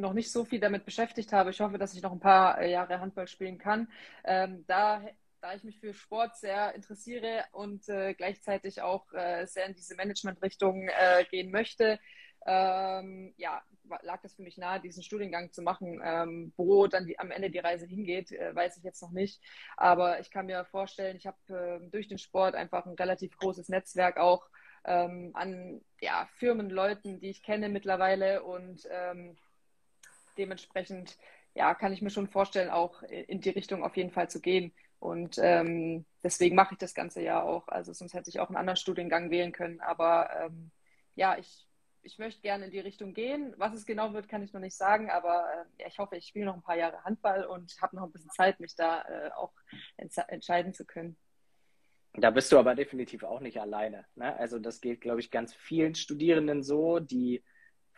noch 0.00 0.12
nicht 0.12 0.32
so 0.32 0.44
viel 0.44 0.60
damit 0.60 0.84
beschäftigt 0.84 1.32
habe. 1.32 1.50
Ich 1.50 1.60
hoffe, 1.60 1.78
dass 1.78 1.94
ich 1.94 2.02
noch 2.02 2.12
ein 2.12 2.20
paar 2.20 2.60
äh, 2.60 2.70
Jahre 2.70 3.00
Handball 3.00 3.28
spielen 3.28 3.58
kann. 3.58 3.88
Ähm, 4.24 4.64
da, 4.66 5.02
da 5.40 5.54
ich 5.54 5.64
mich 5.64 5.78
für 5.78 5.94
Sport 5.94 6.36
sehr 6.36 6.74
interessiere 6.74 7.44
und 7.52 7.88
äh, 7.88 8.14
gleichzeitig 8.14 8.82
auch 8.82 9.12
äh, 9.12 9.46
sehr 9.46 9.66
in 9.66 9.74
diese 9.74 9.94
Management-Richtung 9.96 10.88
äh, 10.88 11.24
gehen 11.30 11.50
möchte, 11.50 11.98
ähm, 12.46 13.34
ja, 13.36 13.62
lag 14.02 14.20
das 14.22 14.34
für 14.34 14.42
mich 14.42 14.56
nahe, 14.56 14.80
diesen 14.80 15.02
Studiengang 15.02 15.52
zu 15.52 15.62
machen. 15.62 16.00
Ähm, 16.02 16.52
wo 16.56 16.86
dann 16.86 17.06
die, 17.06 17.18
am 17.18 17.30
Ende 17.30 17.50
die 17.50 17.58
Reise 17.58 17.86
hingeht, 17.86 18.32
äh, 18.32 18.54
weiß 18.54 18.76
ich 18.78 18.84
jetzt 18.84 19.02
noch 19.02 19.10
nicht. 19.10 19.40
Aber 19.76 20.20
ich 20.20 20.30
kann 20.30 20.46
mir 20.46 20.64
vorstellen, 20.64 21.16
ich 21.16 21.26
habe 21.26 21.38
äh, 21.48 21.90
durch 21.90 22.08
den 22.08 22.18
Sport 22.18 22.54
einfach 22.54 22.86
ein 22.86 22.94
relativ 22.94 23.36
großes 23.36 23.68
Netzwerk 23.68 24.16
auch 24.16 24.48
ähm, 24.84 25.30
an 25.34 25.82
ja, 26.00 26.28
Firmen, 26.38 26.70
Leuten, 26.70 27.20
die 27.20 27.30
ich 27.30 27.42
kenne 27.42 27.68
mittlerweile 27.68 28.42
und 28.42 28.88
ähm, 28.90 29.36
dementsprechend 30.36 31.16
ja, 31.54 31.74
kann 31.74 31.92
ich 31.92 32.02
mir 32.02 32.10
schon 32.10 32.28
vorstellen, 32.28 32.70
auch 32.70 33.02
in 33.02 33.40
die 33.40 33.50
Richtung 33.50 33.82
auf 33.82 33.96
jeden 33.96 34.10
Fall 34.10 34.30
zu 34.30 34.40
gehen. 34.40 34.72
Und 34.98 35.38
ähm, 35.42 36.04
deswegen 36.22 36.54
mache 36.54 36.74
ich 36.74 36.78
das 36.78 36.94
ganze 36.94 37.22
ja 37.22 37.42
auch. 37.42 37.68
Also 37.68 37.92
sonst 37.92 38.14
hätte 38.14 38.30
ich 38.30 38.38
auch 38.38 38.48
einen 38.48 38.56
anderen 38.56 38.76
Studiengang 38.76 39.30
wählen 39.30 39.50
können. 39.50 39.80
Aber 39.80 40.28
ähm, 40.38 40.70
ja, 41.14 41.38
ich, 41.38 41.66
ich 42.02 42.18
möchte 42.18 42.42
gerne 42.42 42.66
in 42.66 42.70
die 42.70 42.80
Richtung 42.80 43.14
gehen. 43.14 43.54
Was 43.56 43.74
es 43.74 43.86
genau 43.86 44.12
wird, 44.12 44.28
kann 44.28 44.42
ich 44.42 44.52
noch 44.52 44.60
nicht 44.60 44.76
sagen. 44.76 45.10
Aber 45.10 45.46
äh, 45.78 45.88
ich 45.88 45.98
hoffe, 45.98 46.16
ich 46.16 46.26
spiele 46.26 46.44
noch 46.44 46.54
ein 46.54 46.62
paar 46.62 46.76
Jahre 46.76 47.02
Handball 47.02 47.46
und 47.46 47.74
habe 47.80 47.96
noch 47.96 48.04
ein 48.04 48.12
bisschen 48.12 48.30
Zeit, 48.30 48.60
mich 48.60 48.76
da 48.76 49.02
äh, 49.02 49.30
auch 49.32 49.52
entscheiden 50.28 50.74
zu 50.74 50.84
können. 50.84 51.16
Da 52.14 52.30
bist 52.30 52.52
du 52.52 52.58
aber 52.58 52.74
definitiv 52.74 53.22
auch 53.22 53.40
nicht 53.40 53.60
alleine. 53.60 54.04
Ne? 54.16 54.36
Also 54.36 54.58
das 54.58 54.80
geht, 54.80 55.00
glaube 55.00 55.20
ich, 55.20 55.30
ganz 55.30 55.54
vielen 55.54 55.94
Studierenden 55.94 56.62
so, 56.62 56.98
die 56.98 57.42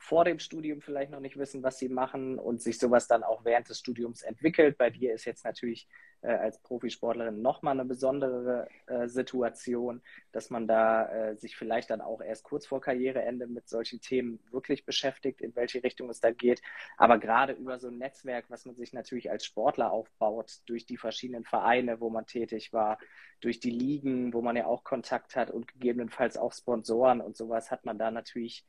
vor 0.03 0.25
dem 0.25 0.41
Studium 0.41 0.81
vielleicht 0.81 1.13
noch 1.13 1.21
nicht 1.21 1.37
wissen, 1.37 1.63
was 1.63 1.79
sie 1.79 1.89
machen 1.89 2.37
und 2.37 2.61
sich 2.61 2.77
sowas 2.81 3.07
dann 3.07 3.23
auch 3.23 3.45
während 3.45 3.69
des 3.69 3.79
Studiums 3.79 4.23
entwickelt. 4.23 4.77
Bei 4.77 4.91
dir 4.91 5.15
ist 5.15 5.25
jetzt 5.27 5.45
natürlich 5.45 5.87
äh, 6.23 6.33
als 6.33 6.59
Profisportlerin 6.59 7.41
nochmal 7.41 7.79
eine 7.79 7.85
besondere 7.85 8.67
äh, 8.87 9.07
Situation, 9.07 10.03
dass 10.33 10.51
man 10.51 10.67
da 10.67 11.07
äh, 11.07 11.37
sich 11.37 11.57
vielleicht 11.57 11.91
dann 11.91 12.01
auch 12.01 12.21
erst 12.21 12.43
kurz 12.43 12.67
vor 12.67 12.81
Karriereende 12.81 13.47
mit 13.47 13.69
solchen 13.69 14.01
Themen 14.01 14.41
wirklich 14.51 14.85
beschäftigt, 14.85 15.41
in 15.41 15.55
welche 15.55 15.85
Richtung 15.85 16.11
es 16.11 16.19
da 16.19 16.33
geht. 16.33 16.63
Aber 16.97 17.19
gerade 17.19 17.53
über 17.53 17.79
so 17.79 17.87
ein 17.87 17.99
Netzwerk, 17.99 18.47
was 18.49 18.67
man 18.67 18.75
sich 18.75 18.93
natürlich 18.93 19.31
als 19.31 19.45
Sportler 19.45 19.93
aufbaut, 19.93 20.63
durch 20.67 20.85
die 20.85 20.97
verschiedenen 20.97 21.45
Vereine, 21.45 22.01
wo 22.01 22.11
man 22.11 22.27
tätig 22.27 22.73
war, 22.73 22.99
durch 23.41 23.61
die 23.61 23.71
Ligen, 23.71 24.35
wo 24.35 24.43
man 24.43 24.57
ja 24.57 24.67
auch 24.67 24.83
Kontakt 24.83 25.37
hat 25.37 25.53
und 25.53 25.69
gegebenenfalls 25.69 26.37
auch 26.37 26.53
Sponsoren 26.53 27.21
und 27.21 27.37
sowas, 27.37 27.71
hat 27.71 27.85
man 27.85 27.99
da 27.99 28.11
natürlich 28.11 28.67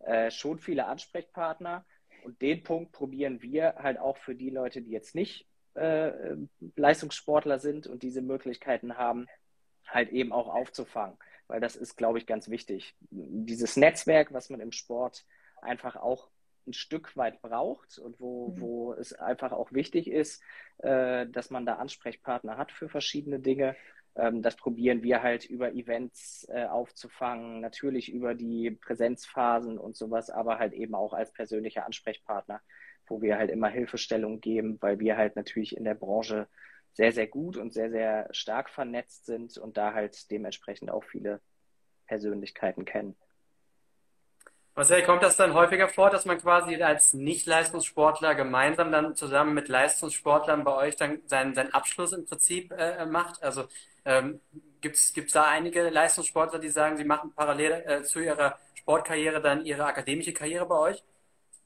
äh, 0.00 0.30
schon 0.30 0.58
viele 0.58 0.86
Ansprechpartner. 0.86 1.84
Und 2.24 2.42
den 2.42 2.62
Punkt 2.62 2.92
probieren 2.92 3.40
wir 3.42 3.76
halt 3.76 3.98
auch 3.98 4.16
für 4.16 4.34
die 4.34 4.50
Leute, 4.50 4.82
die 4.82 4.90
jetzt 4.90 5.14
nicht 5.14 5.46
äh, 5.74 6.36
Leistungssportler 6.74 7.58
sind 7.58 7.86
und 7.86 8.02
diese 8.02 8.22
Möglichkeiten 8.22 8.96
haben, 8.96 9.26
halt 9.86 10.10
eben 10.10 10.32
auch 10.32 10.48
aufzufangen. 10.48 11.16
Weil 11.46 11.60
das 11.60 11.76
ist, 11.76 11.96
glaube 11.96 12.18
ich, 12.18 12.26
ganz 12.26 12.48
wichtig. 12.48 12.96
Dieses 13.10 13.76
Netzwerk, 13.76 14.32
was 14.32 14.50
man 14.50 14.60
im 14.60 14.72
Sport 14.72 15.24
einfach 15.62 15.96
auch 15.96 16.30
ein 16.66 16.72
Stück 16.72 17.16
weit 17.16 17.40
braucht 17.42 17.98
und 17.98 18.18
wo, 18.18 18.48
mhm. 18.48 18.60
wo 18.60 18.92
es 18.94 19.12
einfach 19.12 19.52
auch 19.52 19.72
wichtig 19.72 20.10
ist, 20.10 20.42
äh, 20.78 21.26
dass 21.26 21.50
man 21.50 21.64
da 21.64 21.76
Ansprechpartner 21.76 22.56
hat 22.56 22.72
für 22.72 22.88
verschiedene 22.88 23.38
Dinge. 23.38 23.76
Ähm, 24.16 24.42
das 24.42 24.56
probieren 24.56 25.02
wir 25.02 25.22
halt 25.22 25.44
über 25.44 25.72
Events 25.74 26.46
äh, 26.48 26.64
aufzufangen, 26.64 27.60
natürlich 27.60 28.12
über 28.12 28.34
die 28.34 28.70
Präsenzphasen 28.70 29.78
und 29.78 29.96
sowas, 29.96 30.30
aber 30.30 30.58
halt 30.58 30.72
eben 30.72 30.94
auch 30.94 31.12
als 31.12 31.32
persönlicher 31.32 31.86
Ansprechpartner, 31.86 32.60
wo 33.06 33.20
wir 33.20 33.36
halt 33.38 33.50
immer 33.50 33.68
Hilfestellung 33.68 34.40
geben, 34.40 34.78
weil 34.80 34.98
wir 34.98 35.16
halt 35.16 35.36
natürlich 35.36 35.76
in 35.76 35.84
der 35.84 35.94
Branche 35.94 36.48
sehr, 36.94 37.12
sehr 37.12 37.26
gut 37.26 37.58
und 37.58 37.74
sehr, 37.74 37.90
sehr 37.90 38.28
stark 38.32 38.70
vernetzt 38.70 39.26
sind 39.26 39.58
und 39.58 39.76
da 39.76 39.92
halt 39.92 40.30
dementsprechend 40.30 40.90
auch 40.90 41.04
viele 41.04 41.40
Persönlichkeiten 42.06 42.86
kennen. 42.86 43.16
Marcel, 44.76 45.02
kommt 45.04 45.22
das 45.22 45.38
dann 45.38 45.54
häufiger 45.54 45.88
vor, 45.88 46.10
dass 46.10 46.26
man 46.26 46.38
quasi 46.38 46.82
als 46.82 47.14
Nicht-Leistungssportler 47.14 48.34
gemeinsam 48.34 48.92
dann 48.92 49.16
zusammen 49.16 49.54
mit 49.54 49.68
Leistungssportlern 49.68 50.64
bei 50.64 50.76
euch 50.76 50.96
dann 50.96 51.22
seinen, 51.24 51.54
seinen 51.54 51.72
Abschluss 51.72 52.12
im 52.12 52.26
Prinzip 52.26 52.72
äh, 52.72 53.06
macht? 53.06 53.42
Also 53.42 53.64
ähm, 54.04 54.38
gibt 54.82 54.96
es 54.96 55.32
da 55.32 55.44
einige 55.44 55.88
Leistungssportler, 55.88 56.58
die 56.58 56.68
sagen, 56.68 56.98
sie 56.98 57.04
machen 57.04 57.32
parallel 57.34 57.84
äh, 57.86 58.02
zu 58.02 58.20
ihrer 58.20 58.58
Sportkarriere 58.74 59.40
dann 59.40 59.64
ihre 59.64 59.86
akademische 59.86 60.34
Karriere 60.34 60.66
bei 60.66 60.78
euch? 60.78 61.02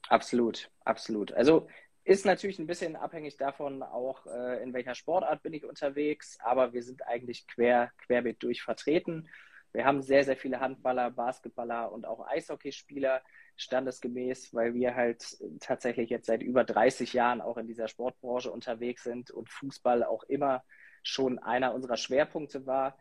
Absolut, 0.07 0.69
absolut. 0.85 1.33
Also 1.33 1.67
ist 2.05 2.25
natürlich 2.25 2.59
ein 2.59 2.67
bisschen 2.67 2.95
abhängig 2.95 3.35
davon, 3.35 3.83
auch 3.83 4.25
äh, 4.25 4.63
in 4.63 4.73
welcher 4.73 4.95
Sportart 4.95 5.43
bin 5.43 5.51
ich 5.51 5.65
unterwegs, 5.65 6.37
aber 6.41 6.71
wir 6.71 6.81
sind 6.81 7.05
eigentlich 7.05 7.45
quer, 7.45 7.91
querbeet 8.05 8.41
durch 8.41 8.63
vertreten. 8.63 9.27
Wir 9.73 9.85
haben 9.85 10.01
sehr, 10.01 10.23
sehr 10.23 10.37
viele 10.37 10.59
Handballer, 10.59 11.11
Basketballer 11.11 11.91
und 11.91 12.05
auch 12.05 12.27
Eishockeyspieler 12.27 13.21
standesgemäß, 13.55 14.53
weil 14.53 14.73
wir 14.73 14.95
halt 14.95 15.37
tatsächlich 15.59 16.09
jetzt 16.09 16.25
seit 16.25 16.41
über 16.41 16.63
30 16.63 17.13
Jahren 17.13 17.41
auch 17.41 17.57
in 17.57 17.67
dieser 17.67 17.87
Sportbranche 17.87 18.51
unterwegs 18.51 19.03
sind 19.03 19.31
und 19.31 19.49
Fußball 19.49 20.03
auch 20.03 20.23
immer 20.23 20.63
schon 21.03 21.39
einer 21.39 21.73
unserer 21.73 21.97
Schwerpunkte 21.97 22.65
war. 22.65 22.97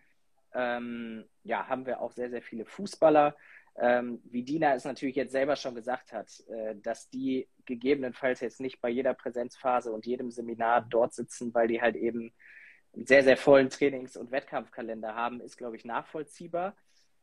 Ähm, 0.55 1.25
ja, 1.45 1.69
haben 1.69 1.87
wir 1.87 2.01
auch 2.01 2.13
sehr, 2.13 2.31
sehr 2.31 2.43
viele 2.43 2.67
Fußballer. 2.67 3.37
Ähm, 3.77 4.21
wie 4.25 4.43
Dina 4.43 4.75
es 4.75 4.85
natürlich 4.85 5.17
jetzt 5.17 5.33
selber 5.33 5.57
schon 5.57 5.75
gesagt 5.75 6.13
hat, 6.13 6.29
äh, 6.49 6.75
dass 6.77 7.09
die 7.09 7.49
gegebenenfalls 7.65 8.41
jetzt 8.41 8.61
nicht 8.61 8.81
bei 8.81 8.91
jeder 8.91 9.15
Präsenzphase 9.15 9.93
und 9.93 10.07
jedem 10.07 10.31
Seminar 10.31 10.83
dort 10.83 11.15
sitzen, 11.15 11.55
weil 11.55 11.69
die 11.69 11.81
halt 11.81 11.97
eben 11.97 12.33
sehr, 12.93 13.23
sehr 13.23 13.37
vollen 13.37 13.71
Trainings- 13.71 14.17
und 14.17 14.31
Wettkampfkalender 14.31 15.15
haben, 15.15 15.41
ist, 15.41 15.57
glaube 15.57 15.77
ich, 15.77 15.85
nachvollziehbar. 15.85 16.77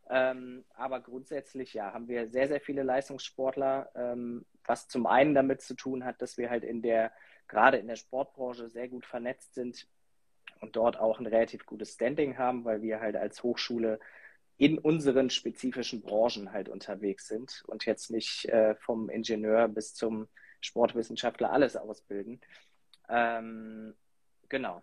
Ähm, 0.09 0.63
aber 0.73 1.01
grundsätzlich, 1.01 1.73
ja, 1.73 1.93
haben 1.93 2.07
wir 2.07 2.29
sehr, 2.29 2.47
sehr 2.47 2.61
viele 2.61 2.83
Leistungssportler, 2.83 3.91
ähm, 3.95 4.45
was 4.65 4.87
zum 4.87 5.05
einen 5.05 5.35
damit 5.35 5.61
zu 5.61 5.75
tun 5.75 6.05
hat, 6.05 6.21
dass 6.21 6.37
wir 6.37 6.49
halt 6.49 6.63
in 6.63 6.81
der, 6.81 7.11
gerade 7.47 7.77
in 7.77 7.87
der 7.87 7.97
Sportbranche 7.97 8.69
sehr 8.69 8.87
gut 8.87 9.05
vernetzt 9.05 9.53
sind 9.53 9.87
und 10.61 10.75
dort 10.75 10.97
auch 10.97 11.19
ein 11.19 11.27
relativ 11.27 11.65
gutes 11.65 11.93
Standing 11.93 12.37
haben, 12.37 12.63
weil 12.63 12.81
wir 12.81 13.01
halt 13.01 13.17
als 13.17 13.43
Hochschule 13.43 13.99
in 14.57 14.79
unseren 14.79 15.29
spezifischen 15.29 16.01
Branchen 16.01 16.51
halt 16.51 16.69
unterwegs 16.69 17.27
sind 17.27 17.63
und 17.67 17.85
jetzt 17.85 18.09
nicht 18.09 18.45
äh, 18.45 18.75
vom 18.75 19.09
Ingenieur 19.09 19.67
bis 19.67 19.93
zum 19.93 20.27
Sportwissenschaftler 20.61 21.51
alles 21.51 21.75
ausbilden. 21.75 22.41
Ähm, 23.09 23.93
genau. 24.49 24.81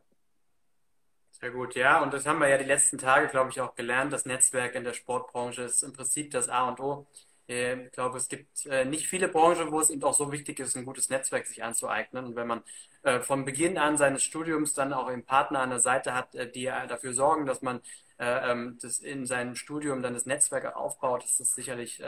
Sehr 1.40 1.50
gut, 1.50 1.74
ja. 1.74 2.02
Und 2.02 2.14
das 2.14 2.26
haben 2.26 2.38
wir 2.40 2.48
ja 2.48 2.56
die 2.58 2.64
letzten 2.64 2.96
Tage, 2.98 3.28
glaube 3.28 3.50
ich, 3.50 3.60
auch 3.60 3.74
gelernt. 3.74 4.12
Das 4.12 4.24
Netzwerk 4.24 4.74
in 4.74 4.84
der 4.84 4.94
Sportbranche 4.94 5.62
ist 5.62 5.82
im 5.82 5.92
Prinzip 5.92 6.30
das 6.30 6.48
A 6.48 6.68
und 6.68 6.80
O. 6.80 7.06
Ähm, 7.48 7.86
ich 7.86 7.92
glaube, 7.92 8.16
es 8.18 8.28
gibt 8.28 8.64
äh, 8.66 8.84
nicht 8.84 9.08
viele 9.08 9.28
Branchen, 9.28 9.70
wo 9.70 9.80
es 9.80 9.90
eben 9.90 10.02
auch 10.04 10.14
so 10.14 10.32
wichtig 10.32 10.60
ist, 10.60 10.76
ein 10.76 10.84
gutes 10.86 11.10
Netzwerk 11.10 11.46
sich 11.46 11.62
anzueignen. 11.62 12.24
Und 12.24 12.36
wenn 12.36 12.46
man 12.46 12.62
äh, 13.02 13.20
von 13.20 13.44
Beginn 13.44 13.76
an 13.78 13.98
seines 13.98 14.22
Studiums 14.22 14.72
dann 14.72 14.92
auch 14.92 15.06
einen 15.08 15.24
Partner 15.24 15.60
an 15.60 15.70
der 15.70 15.80
Seite 15.80 16.14
hat, 16.14 16.34
äh, 16.34 16.50
die 16.50 16.64
dafür 16.64 17.12
sorgen, 17.12 17.44
dass 17.46 17.60
man 17.62 17.80
ähm, 18.18 18.78
das 18.80 19.00
in 19.00 19.26
seinem 19.26 19.56
Studium 19.56 20.02
dann 20.02 20.14
das 20.14 20.26
Netzwerk 20.26 20.74
aufbaut, 20.76 21.24
ist 21.24 21.40
das 21.40 21.54
sicherlich 21.54 22.00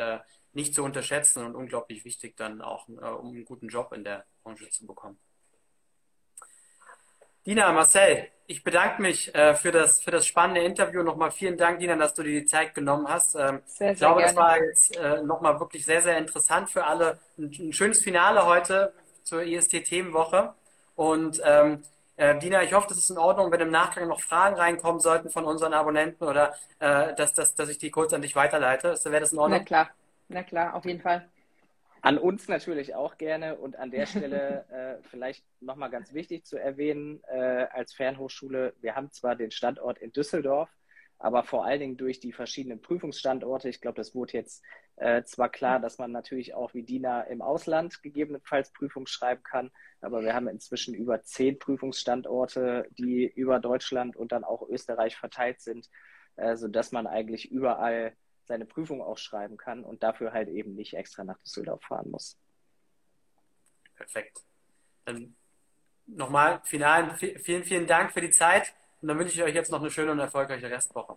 nicht 0.52 0.72
zu 0.74 0.84
unterschätzen 0.84 1.44
und 1.44 1.54
unglaublich 1.56 2.04
wichtig 2.04 2.36
dann 2.36 2.62
auch, 2.62 2.88
um 2.88 2.98
einen 3.00 3.44
guten 3.44 3.68
Job 3.68 3.92
in 3.92 4.04
der 4.04 4.24
Branche 4.42 4.70
zu 4.70 4.86
bekommen. 4.86 5.18
Dina, 7.46 7.70
Marcel, 7.70 8.26
ich 8.48 8.64
bedanke 8.64 9.00
mich 9.00 9.32
äh, 9.32 9.54
für, 9.54 9.70
das, 9.70 10.02
für 10.02 10.10
das 10.10 10.26
spannende 10.26 10.62
Interview. 10.62 11.04
Nochmal 11.04 11.30
vielen 11.30 11.56
Dank, 11.56 11.78
Dina, 11.78 11.94
dass 11.94 12.12
du 12.12 12.24
dir 12.24 12.40
die 12.40 12.44
Zeit 12.44 12.74
genommen 12.74 13.06
hast. 13.08 13.36
Ähm, 13.36 13.60
sehr, 13.66 13.92
ich 13.92 13.98
glaube, 13.98 14.20
gerne. 14.20 14.34
das 14.34 14.36
war 14.36 14.60
jetzt 14.60 14.96
äh, 14.96 15.22
nochmal 15.22 15.60
wirklich 15.60 15.84
sehr, 15.84 16.02
sehr 16.02 16.18
interessant 16.18 16.70
für 16.70 16.84
alle. 16.84 17.20
Ein, 17.38 17.52
ein, 17.56 17.72
schönes 17.72 18.02
Finale 18.02 18.44
heute 18.46 18.92
zur 19.22 19.44
IST-Themenwoche. 19.44 20.54
Und 20.96 21.40
ähm, 21.44 21.84
äh, 22.16 22.36
Dina, 22.36 22.64
ich 22.64 22.74
hoffe, 22.74 22.88
das 22.88 22.98
ist 22.98 23.10
in 23.10 23.18
Ordnung, 23.18 23.52
wenn 23.52 23.60
im 23.60 23.70
Nachgang 23.70 24.08
noch 24.08 24.20
Fragen 24.20 24.56
reinkommen 24.56 25.00
sollten 25.00 25.30
von 25.30 25.44
unseren 25.44 25.72
Abonnenten 25.72 26.24
oder 26.24 26.52
äh, 26.80 27.14
dass, 27.14 27.32
dass, 27.32 27.54
dass 27.54 27.68
ich 27.68 27.78
die 27.78 27.92
kurz 27.92 28.12
an 28.12 28.22
dich 28.22 28.34
weiterleite. 28.34 28.98
Wäre 29.04 29.20
das 29.20 29.32
in 29.32 29.38
Ordnung? 29.38 29.60
Na 29.60 29.64
klar, 29.64 29.90
na 30.28 30.42
klar, 30.42 30.74
auf 30.74 30.84
jeden 30.84 31.00
Fall. 31.00 31.28
An 32.06 32.18
uns 32.18 32.46
natürlich 32.46 32.94
auch 32.94 33.18
gerne 33.18 33.56
und 33.56 33.74
an 33.74 33.90
der 33.90 34.06
Stelle 34.06 34.64
äh, 35.02 35.08
vielleicht 35.08 35.44
nochmal 35.58 35.90
ganz 35.90 36.14
wichtig 36.14 36.46
zu 36.46 36.56
erwähnen, 36.56 37.20
äh, 37.26 37.66
als 37.72 37.94
Fernhochschule, 37.94 38.74
wir 38.80 38.94
haben 38.94 39.10
zwar 39.10 39.34
den 39.34 39.50
Standort 39.50 39.98
in 39.98 40.12
Düsseldorf, 40.12 40.70
aber 41.18 41.42
vor 41.42 41.64
allen 41.64 41.80
Dingen 41.80 41.96
durch 41.96 42.20
die 42.20 42.32
verschiedenen 42.32 42.80
Prüfungsstandorte, 42.80 43.68
ich 43.68 43.80
glaube, 43.80 43.96
das 43.96 44.14
wurde 44.14 44.34
jetzt 44.34 44.62
äh, 44.94 45.24
zwar 45.24 45.48
klar, 45.48 45.80
dass 45.80 45.98
man 45.98 46.12
natürlich 46.12 46.54
auch 46.54 46.74
wie 46.74 46.84
DINA 46.84 47.22
im 47.22 47.42
Ausland 47.42 48.00
gegebenenfalls 48.04 48.72
Prüfungen 48.72 49.08
schreiben 49.08 49.42
kann, 49.42 49.72
aber 50.00 50.22
wir 50.22 50.32
haben 50.32 50.46
inzwischen 50.46 50.94
über 50.94 51.24
zehn 51.24 51.58
Prüfungsstandorte, 51.58 52.86
die 52.96 53.26
über 53.26 53.58
Deutschland 53.58 54.14
und 54.14 54.30
dann 54.30 54.44
auch 54.44 54.62
Österreich 54.68 55.16
verteilt 55.16 55.60
sind, 55.60 55.90
äh, 56.36 56.54
sodass 56.54 56.92
man 56.92 57.08
eigentlich 57.08 57.50
überall 57.50 58.12
seine 58.46 58.66
Prüfung 58.66 59.02
auch 59.02 59.18
schreiben 59.18 59.56
kann 59.56 59.84
und 59.84 60.02
dafür 60.02 60.32
halt 60.32 60.48
eben 60.48 60.74
nicht 60.74 60.94
extra 60.94 61.24
nach 61.24 61.38
Düsseldorf 61.38 61.82
fahren 61.82 62.10
muss. 62.10 62.38
Perfekt. 63.96 64.40
Dann 65.04 65.36
nochmal 66.06 66.60
final 66.64 67.16
vielen, 67.16 67.64
vielen 67.64 67.86
Dank 67.86 68.12
für 68.12 68.20
die 68.20 68.30
Zeit. 68.30 68.74
Und 69.00 69.08
dann 69.08 69.18
wünsche 69.18 69.34
ich 69.34 69.42
euch 69.42 69.54
jetzt 69.54 69.70
noch 69.70 69.80
eine 69.80 69.90
schöne 69.90 70.12
und 70.12 70.18
erfolgreiche 70.18 70.70
Restwoche. 70.70 71.16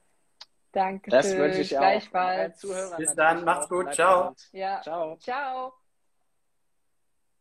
Danke. 0.72 1.10
Das 1.10 1.36
wünsche 1.36 1.62
ich 1.62 1.70
Gleichfalls. 1.70 2.64
auch. 2.66 2.98
Bis 2.98 3.16
dann, 3.16 3.44
macht's 3.44 3.70
gut. 3.70 3.94
Ciao. 3.94 4.36
Ja. 4.52 4.82
Ciao. 4.82 5.18
Ciao. 5.18 5.79